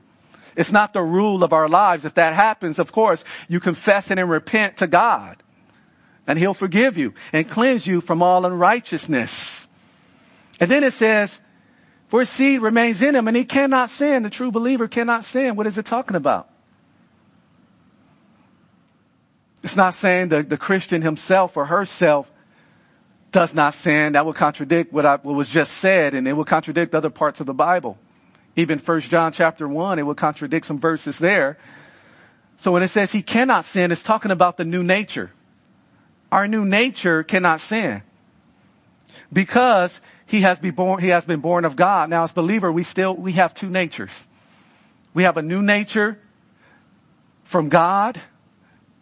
[0.56, 2.06] It's not the rule of our lives.
[2.06, 5.42] If that happens, of course, you confess it and repent to God.
[6.26, 9.68] And He'll forgive you and cleanse you from all unrighteousness.
[10.60, 11.40] And then it says,
[12.14, 14.22] for seed remains in him and he cannot sin.
[14.22, 15.56] The true believer cannot sin.
[15.56, 16.48] What is it talking about?
[19.64, 22.30] It's not saying that the Christian himself or herself
[23.32, 24.14] does not sin.
[24.14, 27.40] That would contradict what, I, what was just said and it would contradict other parts
[27.40, 27.98] of the Bible.
[28.56, 31.58] Even First John chapter 1, it would contradict some verses there.
[32.58, 35.32] So when it says he cannot sin, it's talking about the new nature.
[36.32, 38.04] Our new nature cannot sin.
[39.32, 42.10] Because he has been born, he has been born of God.
[42.10, 44.28] Now as believer, we still, we have two natures.
[45.14, 46.20] We have a new nature
[47.46, 48.20] from God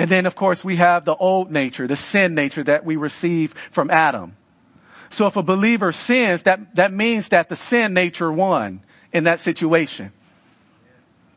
[0.01, 3.53] and then of course we have the old nature, the sin nature that we receive
[3.69, 4.35] from Adam.
[5.11, 8.81] So if a believer sins, that, that means that the sin nature won
[9.13, 10.11] in that situation.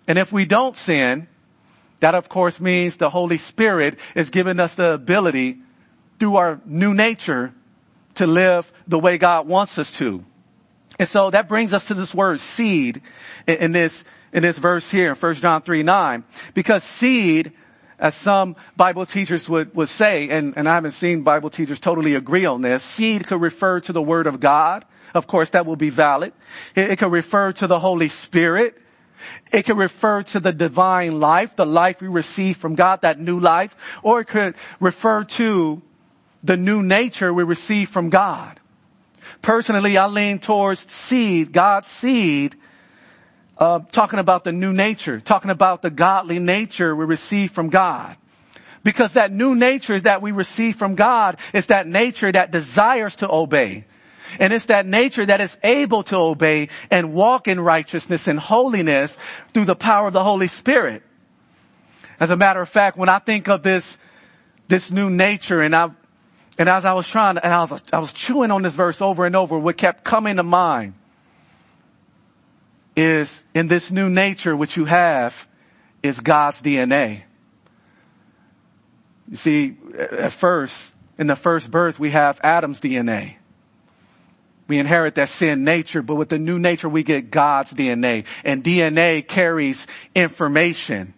[0.09, 1.29] And if we don't sin,
[2.01, 5.59] that of course means the Holy Spirit is giving us the ability
[6.19, 7.53] through our new nature
[8.15, 10.25] to live the way God wants us to.
[10.99, 13.03] And so that brings us to this word seed
[13.47, 16.25] in, this, in this verse here in 1 John 3, 9.
[16.55, 17.53] Because seed
[17.99, 22.15] as some Bible teachers would, would say, and, and I haven't seen Bible teachers totally
[22.15, 24.85] agree on this, seed could refer to the Word of God.
[25.15, 26.33] Of course, that will be valid.
[26.75, 28.77] It, it could refer to the Holy Spirit.
[29.53, 33.39] It could refer to the divine life, the life we receive from God, that new
[33.39, 35.81] life, or it could refer to
[36.43, 38.61] the new nature we receive from God.
[39.41, 42.57] Personally, I lean towards seed, God's seed,
[43.59, 48.17] uh, talking about the new nature, talking about the godly nature we receive from God.
[48.83, 53.31] Because that new nature that we receive from God is that nature that desires to
[53.31, 53.87] obey.
[54.39, 59.17] And it's that nature that is able to obey and walk in righteousness and holiness
[59.53, 61.03] through the power of the Holy Spirit.
[62.21, 63.97] As a matter of fact, when I think of this,
[64.69, 65.91] this new nature and I,
[66.59, 69.25] and as I was trying and I was, I was chewing on this verse over
[69.25, 70.95] and over, what kept coming to mind
[72.97, 75.49] is in this new nature which you have
[76.03, 77.23] is God's DNA.
[79.29, 83.37] You see, at first, in the first birth, we have Adam's DNA.
[84.67, 88.25] We inherit that sin nature, but with the new nature, we get God's DNA.
[88.45, 91.15] And DNA carries information.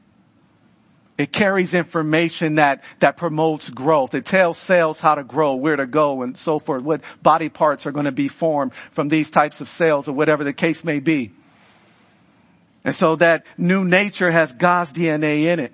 [1.17, 4.15] It carries information that, that promotes growth.
[4.15, 6.83] It tells cells how to grow, where to go, and so forth.
[6.83, 10.45] What body parts are going to be formed from these types of cells or whatever
[10.45, 11.33] the case may be.
[12.87, 15.73] And so that new nature has God's DNA in it.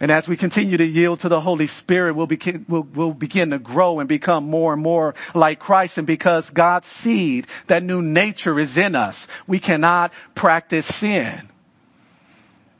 [0.00, 3.50] And as we continue to yield to the Holy Spirit, we'll begin, we'll, we'll begin
[3.50, 5.98] to grow and become more and more like Christ.
[5.98, 11.50] And because God's seed, that new nature is in us, we cannot practice sin.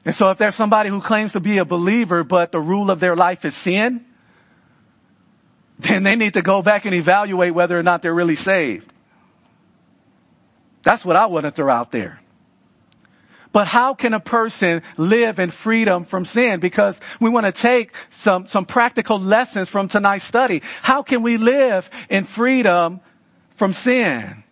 [0.07, 2.99] And so if there's somebody who claims to be a believer, but the rule of
[2.99, 4.07] their life is sin,
[5.79, 8.91] then they need to go back and evaluate whether or not they're really saved.
[10.83, 12.21] That's what I want to throw out there.
[13.59, 16.61] But how can a person live in freedom from sin?
[16.61, 20.63] Because we want to take some, some practical lessons from tonight's study.
[20.81, 23.01] How can we live in freedom
[23.57, 24.45] from sin?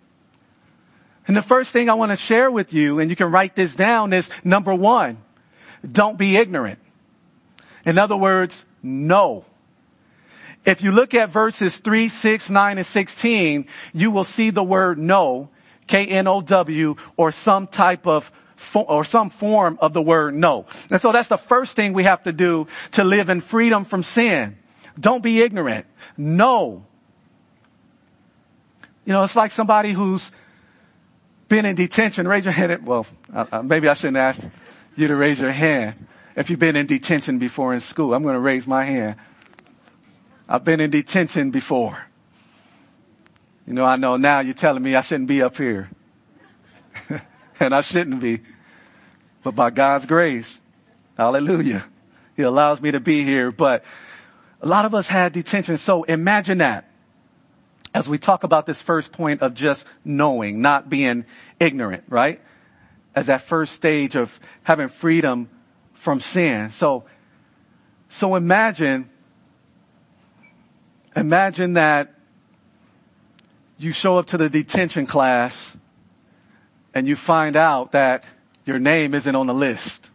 [1.28, 3.76] And the first thing I want to share with you, and you can write this
[3.76, 5.18] down, is number one,
[5.88, 6.80] don't be ignorant.
[7.84, 9.44] In other words, know.
[10.64, 14.98] If you look at verses 3, 6, 9, and 16, you will see the word
[14.98, 15.48] know,
[15.86, 18.32] K-N-O-W, or some type of
[18.74, 20.66] or some form of the word know.
[20.90, 24.02] And so that's the first thing we have to do to live in freedom from
[24.02, 24.57] sin.
[24.98, 25.86] Don't be ignorant.
[26.16, 26.84] Know.
[29.04, 30.30] You know, it's like somebody who's
[31.48, 32.26] been in detention.
[32.26, 32.86] Raise your hand.
[32.86, 33.07] Well,
[33.62, 34.40] maybe I shouldn't ask
[34.96, 38.14] you to raise your hand if you've been in detention before in school.
[38.14, 39.16] I'm going to raise my hand.
[40.48, 41.98] I've been in detention before.
[43.66, 45.90] You know, I know now you're telling me I shouldn't be up here.
[47.61, 48.40] and I shouldn't be.
[49.42, 50.59] But by God's grace,
[51.16, 51.84] hallelujah,
[52.36, 53.50] He allows me to be here.
[53.50, 53.84] But
[54.61, 55.76] a lot of us had detention.
[55.76, 56.90] So imagine that
[57.94, 61.24] as we talk about this first point of just knowing, not being
[61.59, 62.40] ignorant, right?
[63.14, 65.48] As that first stage of having freedom
[65.94, 66.70] from sin.
[66.70, 67.04] So,
[68.11, 69.09] so imagine
[71.16, 72.12] Imagine that
[73.78, 75.74] you show up to the detention class
[76.97, 78.24] and you find out that
[78.64, 80.09] your name isn't on the list.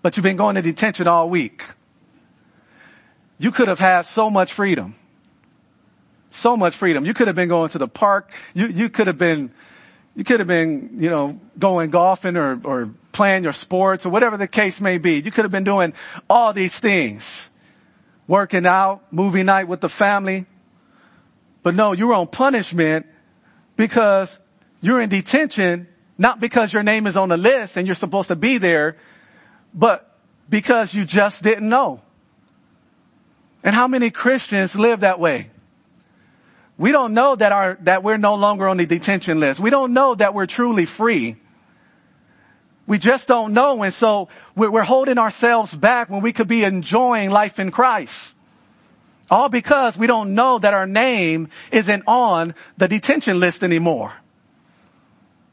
[0.00, 1.64] But you've been going to detention all week.
[3.38, 4.94] You could have had so much freedom.
[6.30, 7.04] So much freedom.
[7.04, 8.30] You could have been going to the park.
[8.54, 9.50] You, you could have been,
[10.14, 14.36] you could have been, you know, going golfing or, or playing your sports or whatever
[14.36, 15.14] the case may be.
[15.14, 15.94] You could have been doing
[16.30, 17.50] all these things
[18.28, 20.46] working out, movie night with the family.
[21.64, 23.06] But no, you were on punishment
[23.74, 24.38] because
[24.84, 28.36] you're in detention, not because your name is on the list and you're supposed to
[28.36, 28.96] be there,
[29.72, 30.14] but
[30.48, 32.02] because you just didn't know.
[33.62, 35.50] And how many Christians live that way?
[36.76, 39.58] We don't know that our, that we're no longer on the detention list.
[39.58, 41.36] We don't know that we're truly free.
[42.86, 43.82] We just don't know.
[43.82, 48.34] And so we're holding ourselves back when we could be enjoying life in Christ.
[49.30, 54.12] All because we don't know that our name isn't on the detention list anymore.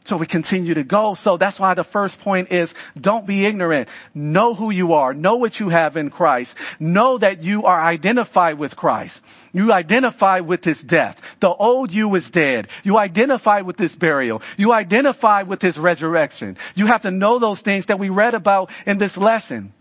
[0.04, 1.14] So we continue to go.
[1.14, 3.88] So that's why the first point is don't be ignorant.
[4.16, 5.14] Know who you are.
[5.14, 6.56] Know what you have in Christ.
[6.80, 9.22] Know that you are identified with Christ.
[9.54, 11.22] You identify with his death.
[11.40, 12.68] The old you is dead.
[12.84, 14.42] You identify with his burial.
[14.58, 16.58] You identify with his resurrection.
[16.74, 19.72] You have to know those things that we read about in this lesson.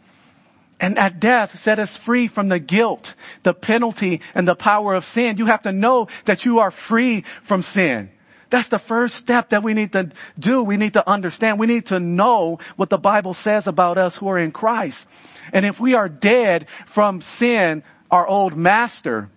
[0.81, 5.05] And at death set us free from the guilt, the penalty, and the power of
[5.05, 5.39] sin.
[5.39, 8.11] You have to know that you are free from sin.
[8.51, 10.63] That's the first step that we need to do.
[10.63, 11.59] We need to understand.
[11.59, 15.07] We need to know what the Bible says about us who are in Christ.
[15.53, 19.31] And if we are dead from sin, our old master,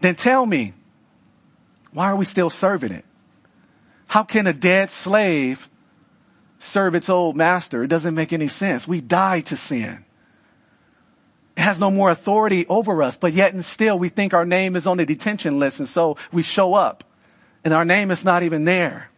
[0.00, 0.72] then tell me,
[1.92, 3.04] why are we still serving it?
[4.06, 5.68] How can a dead slave
[6.58, 7.82] serve its old master?
[7.82, 8.88] It doesn't make any sense.
[8.88, 10.04] We die to sin.
[11.54, 14.74] It has no more authority over us, but yet and still we think our name
[14.76, 17.04] is on the detention list and so we show up
[17.68, 19.10] and our name is not even there.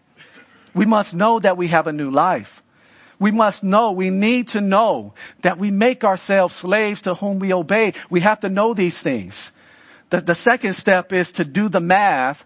[0.74, 2.64] We must know that we have a new life.
[3.20, 7.52] We must know, we need to know that we make ourselves slaves to whom we
[7.52, 7.92] obey.
[8.10, 9.52] We have to know these things.
[10.08, 12.44] The, the second step is to do the math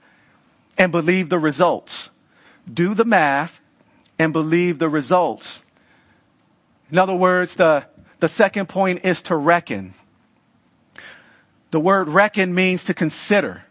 [0.77, 2.11] and believe the results.
[2.71, 3.63] Do the math
[4.19, 5.63] and believe the results.
[6.93, 7.87] In other words, the,
[8.21, 9.95] the second point is to reckon.
[11.71, 13.65] The word reckon means to consider.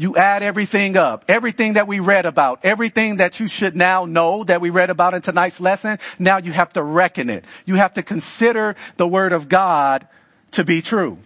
[0.00, 1.26] You add everything up.
[1.28, 5.12] Everything that we read about, everything that you should now know that we read about
[5.12, 7.44] in tonight's lesson, now you have to reckon it.
[7.66, 10.08] You have to consider the word of God
[10.52, 11.18] to be true.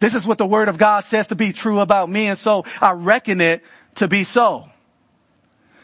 [0.00, 2.66] This is what the word of God says to be true about me and so
[2.78, 4.68] I reckon it to be so.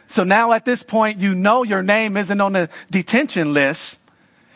[0.07, 3.99] So now at this point, you know your name isn't on the detention list.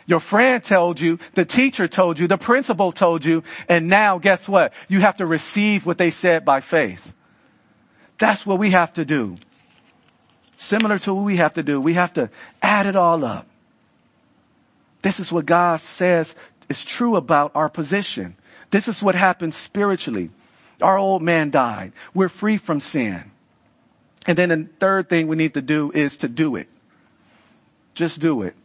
[0.04, 4.46] Your friend told you, the teacher told you, the principal told you, and now guess
[4.46, 4.74] what?
[4.88, 7.14] You have to receive what they said by faith.
[8.24, 9.36] That's what we have to do.
[10.56, 11.78] Similar to what we have to do.
[11.78, 12.30] We have to
[12.62, 13.46] add it all up.
[15.02, 16.34] This is what God says
[16.70, 18.34] is true about our position.
[18.70, 20.30] This is what happens spiritually.
[20.80, 21.92] Our old man died.
[22.14, 23.30] We're free from sin.
[24.26, 26.68] And then the third thing we need to do is to do it.
[27.92, 28.56] Just do it.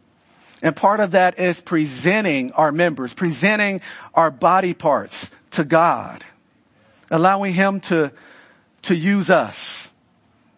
[0.62, 3.82] And part of that is presenting our members, presenting
[4.14, 6.24] our body parts to God,
[7.10, 8.10] allowing Him to
[8.82, 9.88] to use us.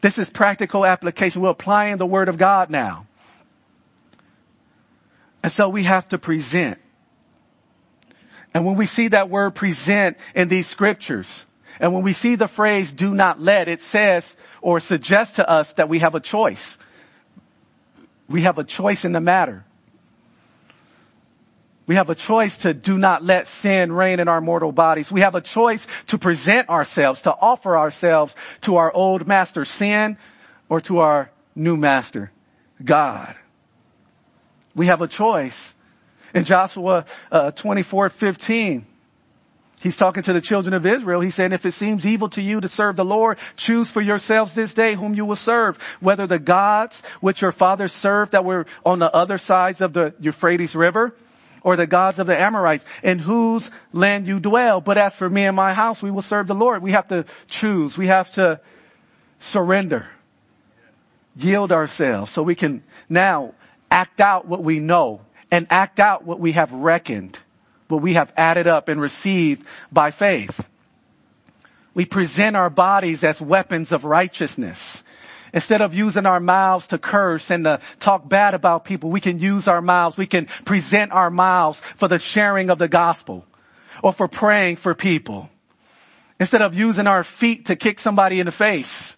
[0.01, 1.43] This is practical application.
[1.43, 3.07] We're applying the word of God now.
[5.43, 6.79] And so we have to present.
[8.55, 11.45] And when we see that word present in these scriptures,
[11.81, 15.73] and when we see the phrase do not let, it says or suggests to us
[15.75, 16.77] that we have a choice.
[18.29, 19.65] We have a choice in the matter.
[21.87, 25.11] We have a choice to do not let sin reign in our mortal bodies.
[25.11, 30.17] We have a choice to present ourselves, to offer ourselves to our old master sin
[30.69, 32.31] or to our new master,
[32.83, 33.35] God.
[34.75, 35.75] We have a choice.
[36.35, 38.87] In Joshua uh, 24, 15,
[39.83, 41.21] He's talking to the children of Israel.
[41.21, 44.55] He's saying, if it seems evil to you to serve the Lord, choose for yourselves
[44.55, 48.67] this day whom you will serve, whether the gods which your fathers served that were
[48.87, 51.15] on the other sides of the Euphrates River,
[51.65, 54.81] or the gods of the Amorites, in whose land you dwell.
[54.81, 56.83] But as for me and my house, we will serve the Lord.
[56.83, 57.97] We have to choose.
[57.97, 58.61] We have to
[59.39, 60.07] surrender.
[61.37, 63.55] Yield ourselves so we can now
[63.91, 67.39] act out what we know and act out what we have reckoned
[67.93, 70.65] what we have added up and received by faith.
[71.95, 75.05] We present our bodies as weapons of righteousness.
[75.53, 79.39] Instead of using our mouths to curse and to talk bad about people, we can
[79.39, 83.45] use our mouths, we can present our mouths for the sharing of the gospel
[84.03, 85.51] or for praying for people.
[86.41, 89.17] Instead of using our feet to kick somebody in the face,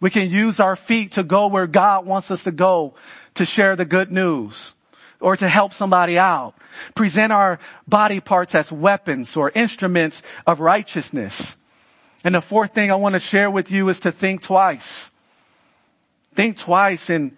[0.00, 2.94] we can use our feet to go where God wants us to go
[3.34, 4.74] to share the good news
[5.20, 6.54] or to help somebody out.
[6.94, 11.56] Present our body parts as weapons or instruments of righteousness.
[12.24, 15.07] And the fourth thing I want to share with you is to think twice.
[16.38, 17.36] Think twice and,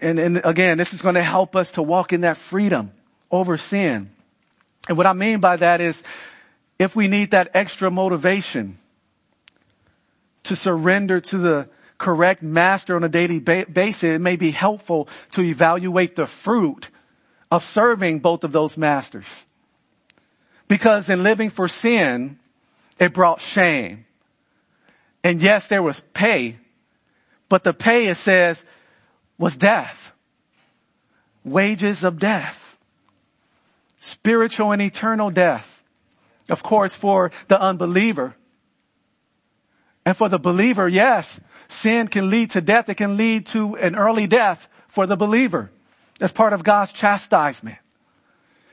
[0.00, 2.90] and, and again, this is going to help us to walk in that freedom
[3.30, 4.10] over sin.
[4.88, 6.02] And what I mean by that is
[6.80, 8.76] if we need that extra motivation
[10.42, 15.08] to surrender to the correct master on a daily ba- basis, it may be helpful
[15.34, 16.88] to evaluate the fruit
[17.52, 19.46] of serving both of those masters.
[20.66, 22.40] Because in living for sin,
[22.98, 24.06] it brought shame.
[25.22, 26.56] And yes, there was pay,
[27.48, 28.64] but the pay, it says,
[29.38, 30.12] was death.
[31.44, 32.76] Wages of death.
[34.00, 35.82] Spiritual and eternal death.
[36.48, 38.34] Of course, for the unbeliever.
[40.04, 42.88] And for the believer, yes, sin can lead to death.
[42.88, 45.70] It can lead to an early death for the believer.
[46.20, 47.76] as part of God's chastisement.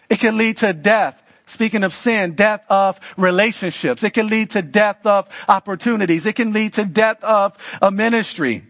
[0.09, 1.21] It can lead to death.
[1.45, 4.03] Speaking of sin, death of relationships.
[4.03, 6.25] It can lead to death of opportunities.
[6.25, 8.63] It can lead to death of a ministry.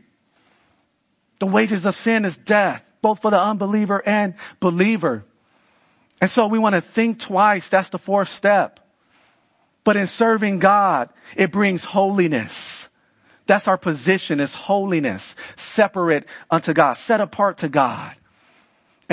[1.39, 5.24] The wages of sin is death, both for the unbeliever and believer.
[6.19, 7.69] And so we want to think twice.
[7.69, 8.80] That's the fourth step.
[9.84, 12.88] But in serving God, it brings holiness.
[13.45, 18.15] That's our position is holiness, separate unto God, set apart to God.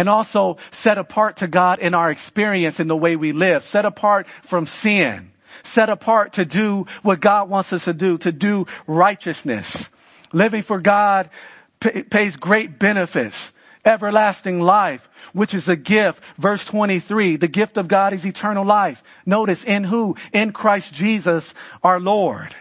[0.01, 3.85] And also set apart to God in our experience in the way we live, set
[3.85, 5.31] apart from sin,
[5.63, 9.91] set apart to do what God wants us to do, to do righteousness.
[10.33, 11.29] Living for God
[11.81, 13.53] pays great benefits
[13.85, 16.23] everlasting life, which is a gift.
[16.39, 19.03] Verse 23, the gift of God is eternal life.
[19.27, 20.17] Notice in who?
[20.33, 22.57] In Christ Jesus our Lord.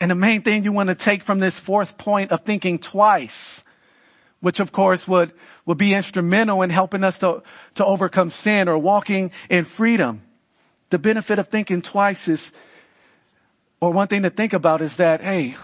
[0.00, 3.62] And the main thing you want to take from this fourth point of thinking twice,
[4.40, 5.32] which of course would,
[5.66, 7.42] would be instrumental in helping us to,
[7.74, 10.22] to overcome sin or walking in freedom.
[10.90, 12.50] The benefit of thinking twice is,
[13.80, 15.56] or one thing to think about is that, hey,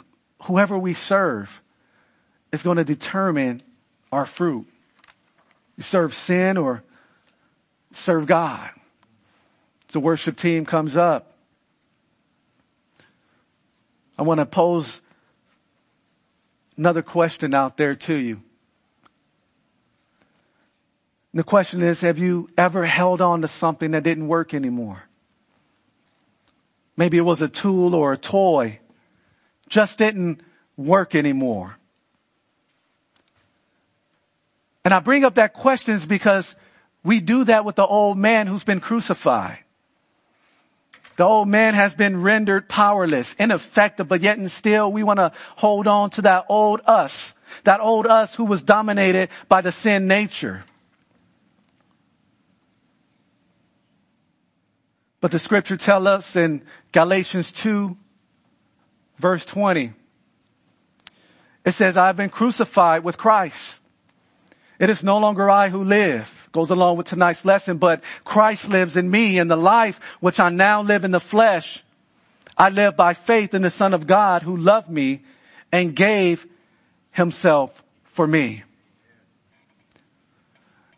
[0.42, 1.62] whoever we serve
[2.52, 3.62] is going to determine
[4.12, 4.66] our fruit.
[5.76, 6.82] You serve sin or
[7.92, 8.70] serve God.
[9.92, 11.32] The worship team comes up.
[14.18, 15.00] I want to pose
[16.76, 18.42] another question out there to you.
[21.36, 25.02] The question is, have you ever held on to something that didn't work anymore?
[26.96, 28.78] Maybe it was a tool or a toy,
[29.68, 30.40] just didn't
[30.78, 31.76] work anymore.
[34.82, 36.54] And I bring up that question because
[37.04, 39.58] we do that with the old man who's been crucified.
[41.18, 45.32] The old man has been rendered powerless, ineffective, but yet and still we want to
[45.56, 47.34] hold on to that old us,
[47.64, 50.64] that old us who was dominated by the sin nature.
[55.20, 56.62] But the scripture tells us in
[56.92, 57.96] Galatians 2
[59.18, 59.92] verse 20,
[61.64, 63.80] it says, I've been crucified with Christ.
[64.78, 68.96] It is no longer I who live goes along with tonight's lesson, but Christ lives
[68.96, 71.84] in me and the life which I now live in the flesh.
[72.56, 75.22] I live by faith in the son of God who loved me
[75.70, 76.46] and gave
[77.10, 78.62] himself for me.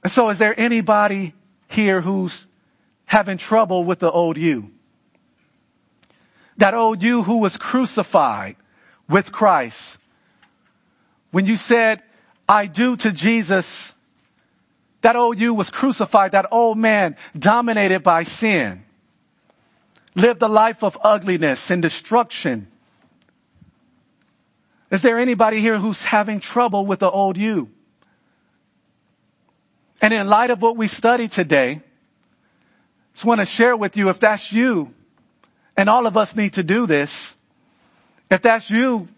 [0.05, 1.35] And so is there anybody
[1.66, 2.47] here who's
[3.09, 4.70] having trouble with the old you?
[6.59, 8.56] That old you who was crucified
[9.09, 9.96] with Christ.
[11.30, 12.02] When you said,
[12.46, 13.94] I do to Jesus,
[15.00, 18.84] that old you was crucified, that old man dominated by sin,
[20.14, 22.68] lived a life of ugliness and destruction.
[24.90, 27.70] Is there anybody here who's having trouble with the old you?
[30.02, 31.82] And in light of what we studied today,
[33.19, 34.95] just want to share with you if that's you,
[35.77, 37.35] and all of us need to do this.
[38.31, 39.09] If that's you,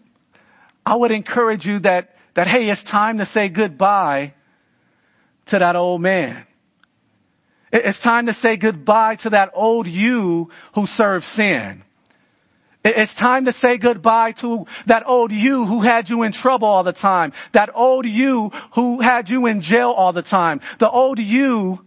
[0.83, 4.33] I would encourage you that, that hey, it's time to say goodbye
[5.45, 6.47] to that old man.
[7.71, 11.83] It's time to say goodbye to that old you who served sin.
[12.83, 16.83] It's time to say goodbye to that old you who had you in trouble all
[16.83, 17.33] the time.
[17.51, 20.61] That old you who had you in jail all the time.
[20.79, 21.85] The old you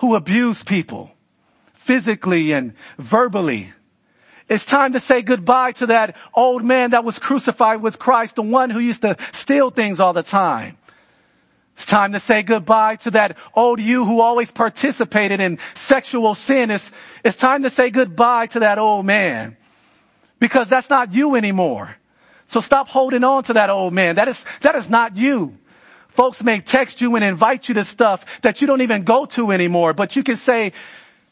[0.00, 1.10] who abused people
[1.74, 3.72] physically and verbally.
[4.48, 8.42] It's time to say goodbye to that old man that was crucified with Christ, the
[8.42, 10.76] one who used to steal things all the time.
[11.74, 16.70] It's time to say goodbye to that old you who always participated in sexual sin.
[16.70, 16.90] It's,
[17.24, 19.56] it's time to say goodbye to that old man
[20.40, 21.96] because that's not you anymore.
[22.48, 24.16] So stop holding on to that old man.
[24.16, 25.56] That is, that is not you.
[26.10, 29.52] Folks may text you and invite you to stuff that you don't even go to
[29.52, 30.72] anymore, but you can say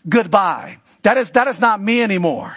[0.09, 0.79] goodbye.
[1.03, 2.57] That is, that is not me anymore.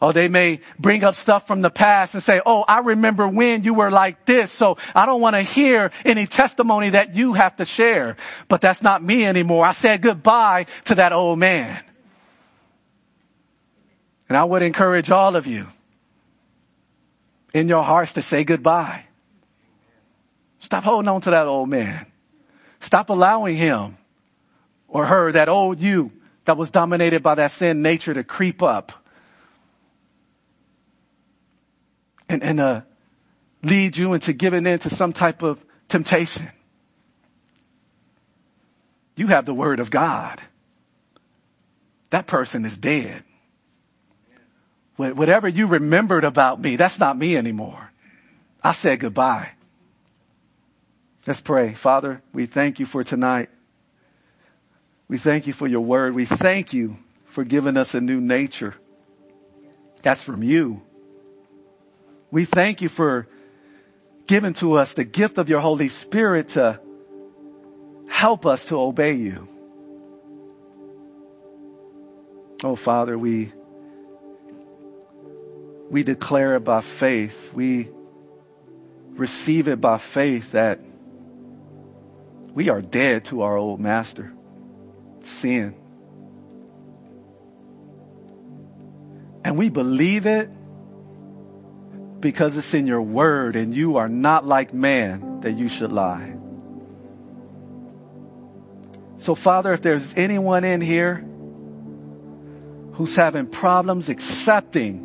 [0.00, 3.64] Oh, they may bring up stuff from the past and say, oh, I remember when
[3.64, 7.56] you were like this, so I don't want to hear any testimony that you have
[7.56, 8.16] to share.
[8.46, 9.66] But that's not me anymore.
[9.66, 11.82] I said goodbye to that old man.
[14.28, 15.66] And I would encourage all of you
[17.52, 19.07] in your hearts to say goodbye.
[20.60, 22.06] Stop holding on to that old man.
[22.80, 23.96] Stop allowing him
[24.88, 26.12] or her, that old you
[26.44, 28.92] that was dominated by that sin nature to creep up
[32.28, 32.80] and, and uh,
[33.62, 36.48] lead you into giving in to some type of temptation.
[39.16, 40.40] You have the word of God.
[42.10, 43.24] That person is dead.
[44.96, 47.92] Whatever you remembered about me, that's not me anymore.
[48.62, 49.50] I said goodbye.
[51.28, 51.74] Let's pray.
[51.74, 53.50] Father, we thank you for tonight.
[55.08, 56.14] We thank you for your word.
[56.14, 58.74] We thank you for giving us a new nature.
[60.00, 60.80] That's from you.
[62.30, 63.28] We thank you for
[64.26, 66.80] giving to us the gift of your Holy Spirit to
[68.08, 69.46] help us to obey you.
[72.64, 73.52] Oh Father, we
[75.90, 77.52] we declare it by faith.
[77.52, 77.90] We
[79.10, 80.80] receive it by faith that
[82.58, 84.32] we are dead to our old master,
[85.22, 85.76] sin.
[89.44, 90.50] And we believe it
[92.18, 96.34] because it's in your word and you are not like man that you should lie.
[99.18, 101.24] So Father, if there's anyone in here
[102.94, 104.98] who's having problems accepting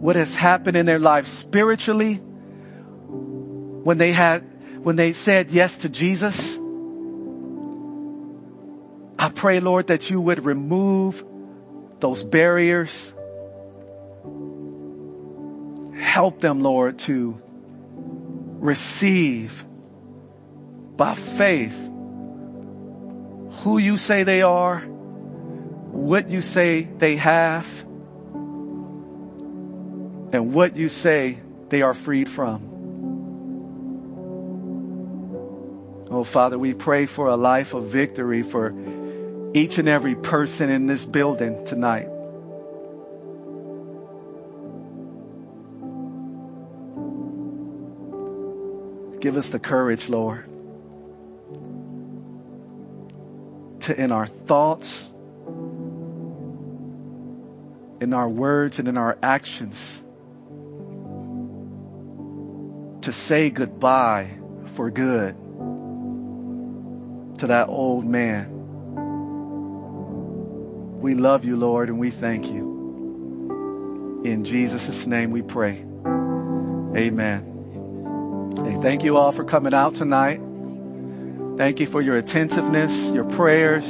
[0.00, 4.44] what has happened in their life spiritually when they had,
[4.82, 6.58] when they said yes to Jesus.
[9.18, 11.24] I pray, Lord, that you would remove
[12.00, 13.12] those barriers.
[15.98, 17.36] Help them, Lord, to
[18.60, 19.64] receive
[20.96, 21.76] by faith
[23.62, 27.66] who you say they are, what you say they have,
[30.32, 32.67] and what you say they are freed from.
[36.10, 38.72] Oh, Father, we pray for a life of victory for
[39.52, 42.08] each and every person in this building tonight.
[49.20, 50.44] Give us the courage, Lord,
[53.80, 55.06] to in our thoughts,
[58.00, 60.02] in our words, and in our actions,
[63.02, 64.30] to say goodbye
[64.74, 65.36] for good
[67.38, 68.54] to that old man.
[71.00, 74.22] We love you, Lord, and we thank you.
[74.24, 75.84] In Jesus' name we pray.
[76.96, 78.54] Amen.
[78.64, 80.40] Hey, thank you all for coming out tonight.
[81.56, 83.86] Thank you for your attentiveness, your prayers,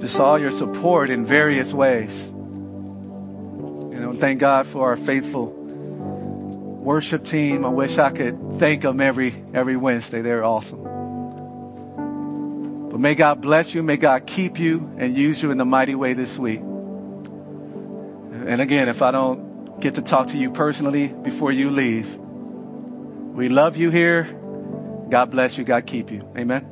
[0.00, 2.30] just all your support in various ways.
[4.02, 5.61] Know, thank God for our faithful
[6.82, 7.64] worship team.
[7.64, 10.20] I wish I could thank them every, every Wednesday.
[10.20, 10.82] They're awesome.
[12.90, 13.82] But may God bless you.
[13.82, 16.60] May God keep you and use you in the mighty way this week.
[16.60, 23.48] And again, if I don't get to talk to you personally before you leave, we
[23.48, 24.24] love you here.
[25.08, 25.64] God bless you.
[25.64, 26.28] God keep you.
[26.36, 26.71] Amen.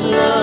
[0.00, 0.37] Love.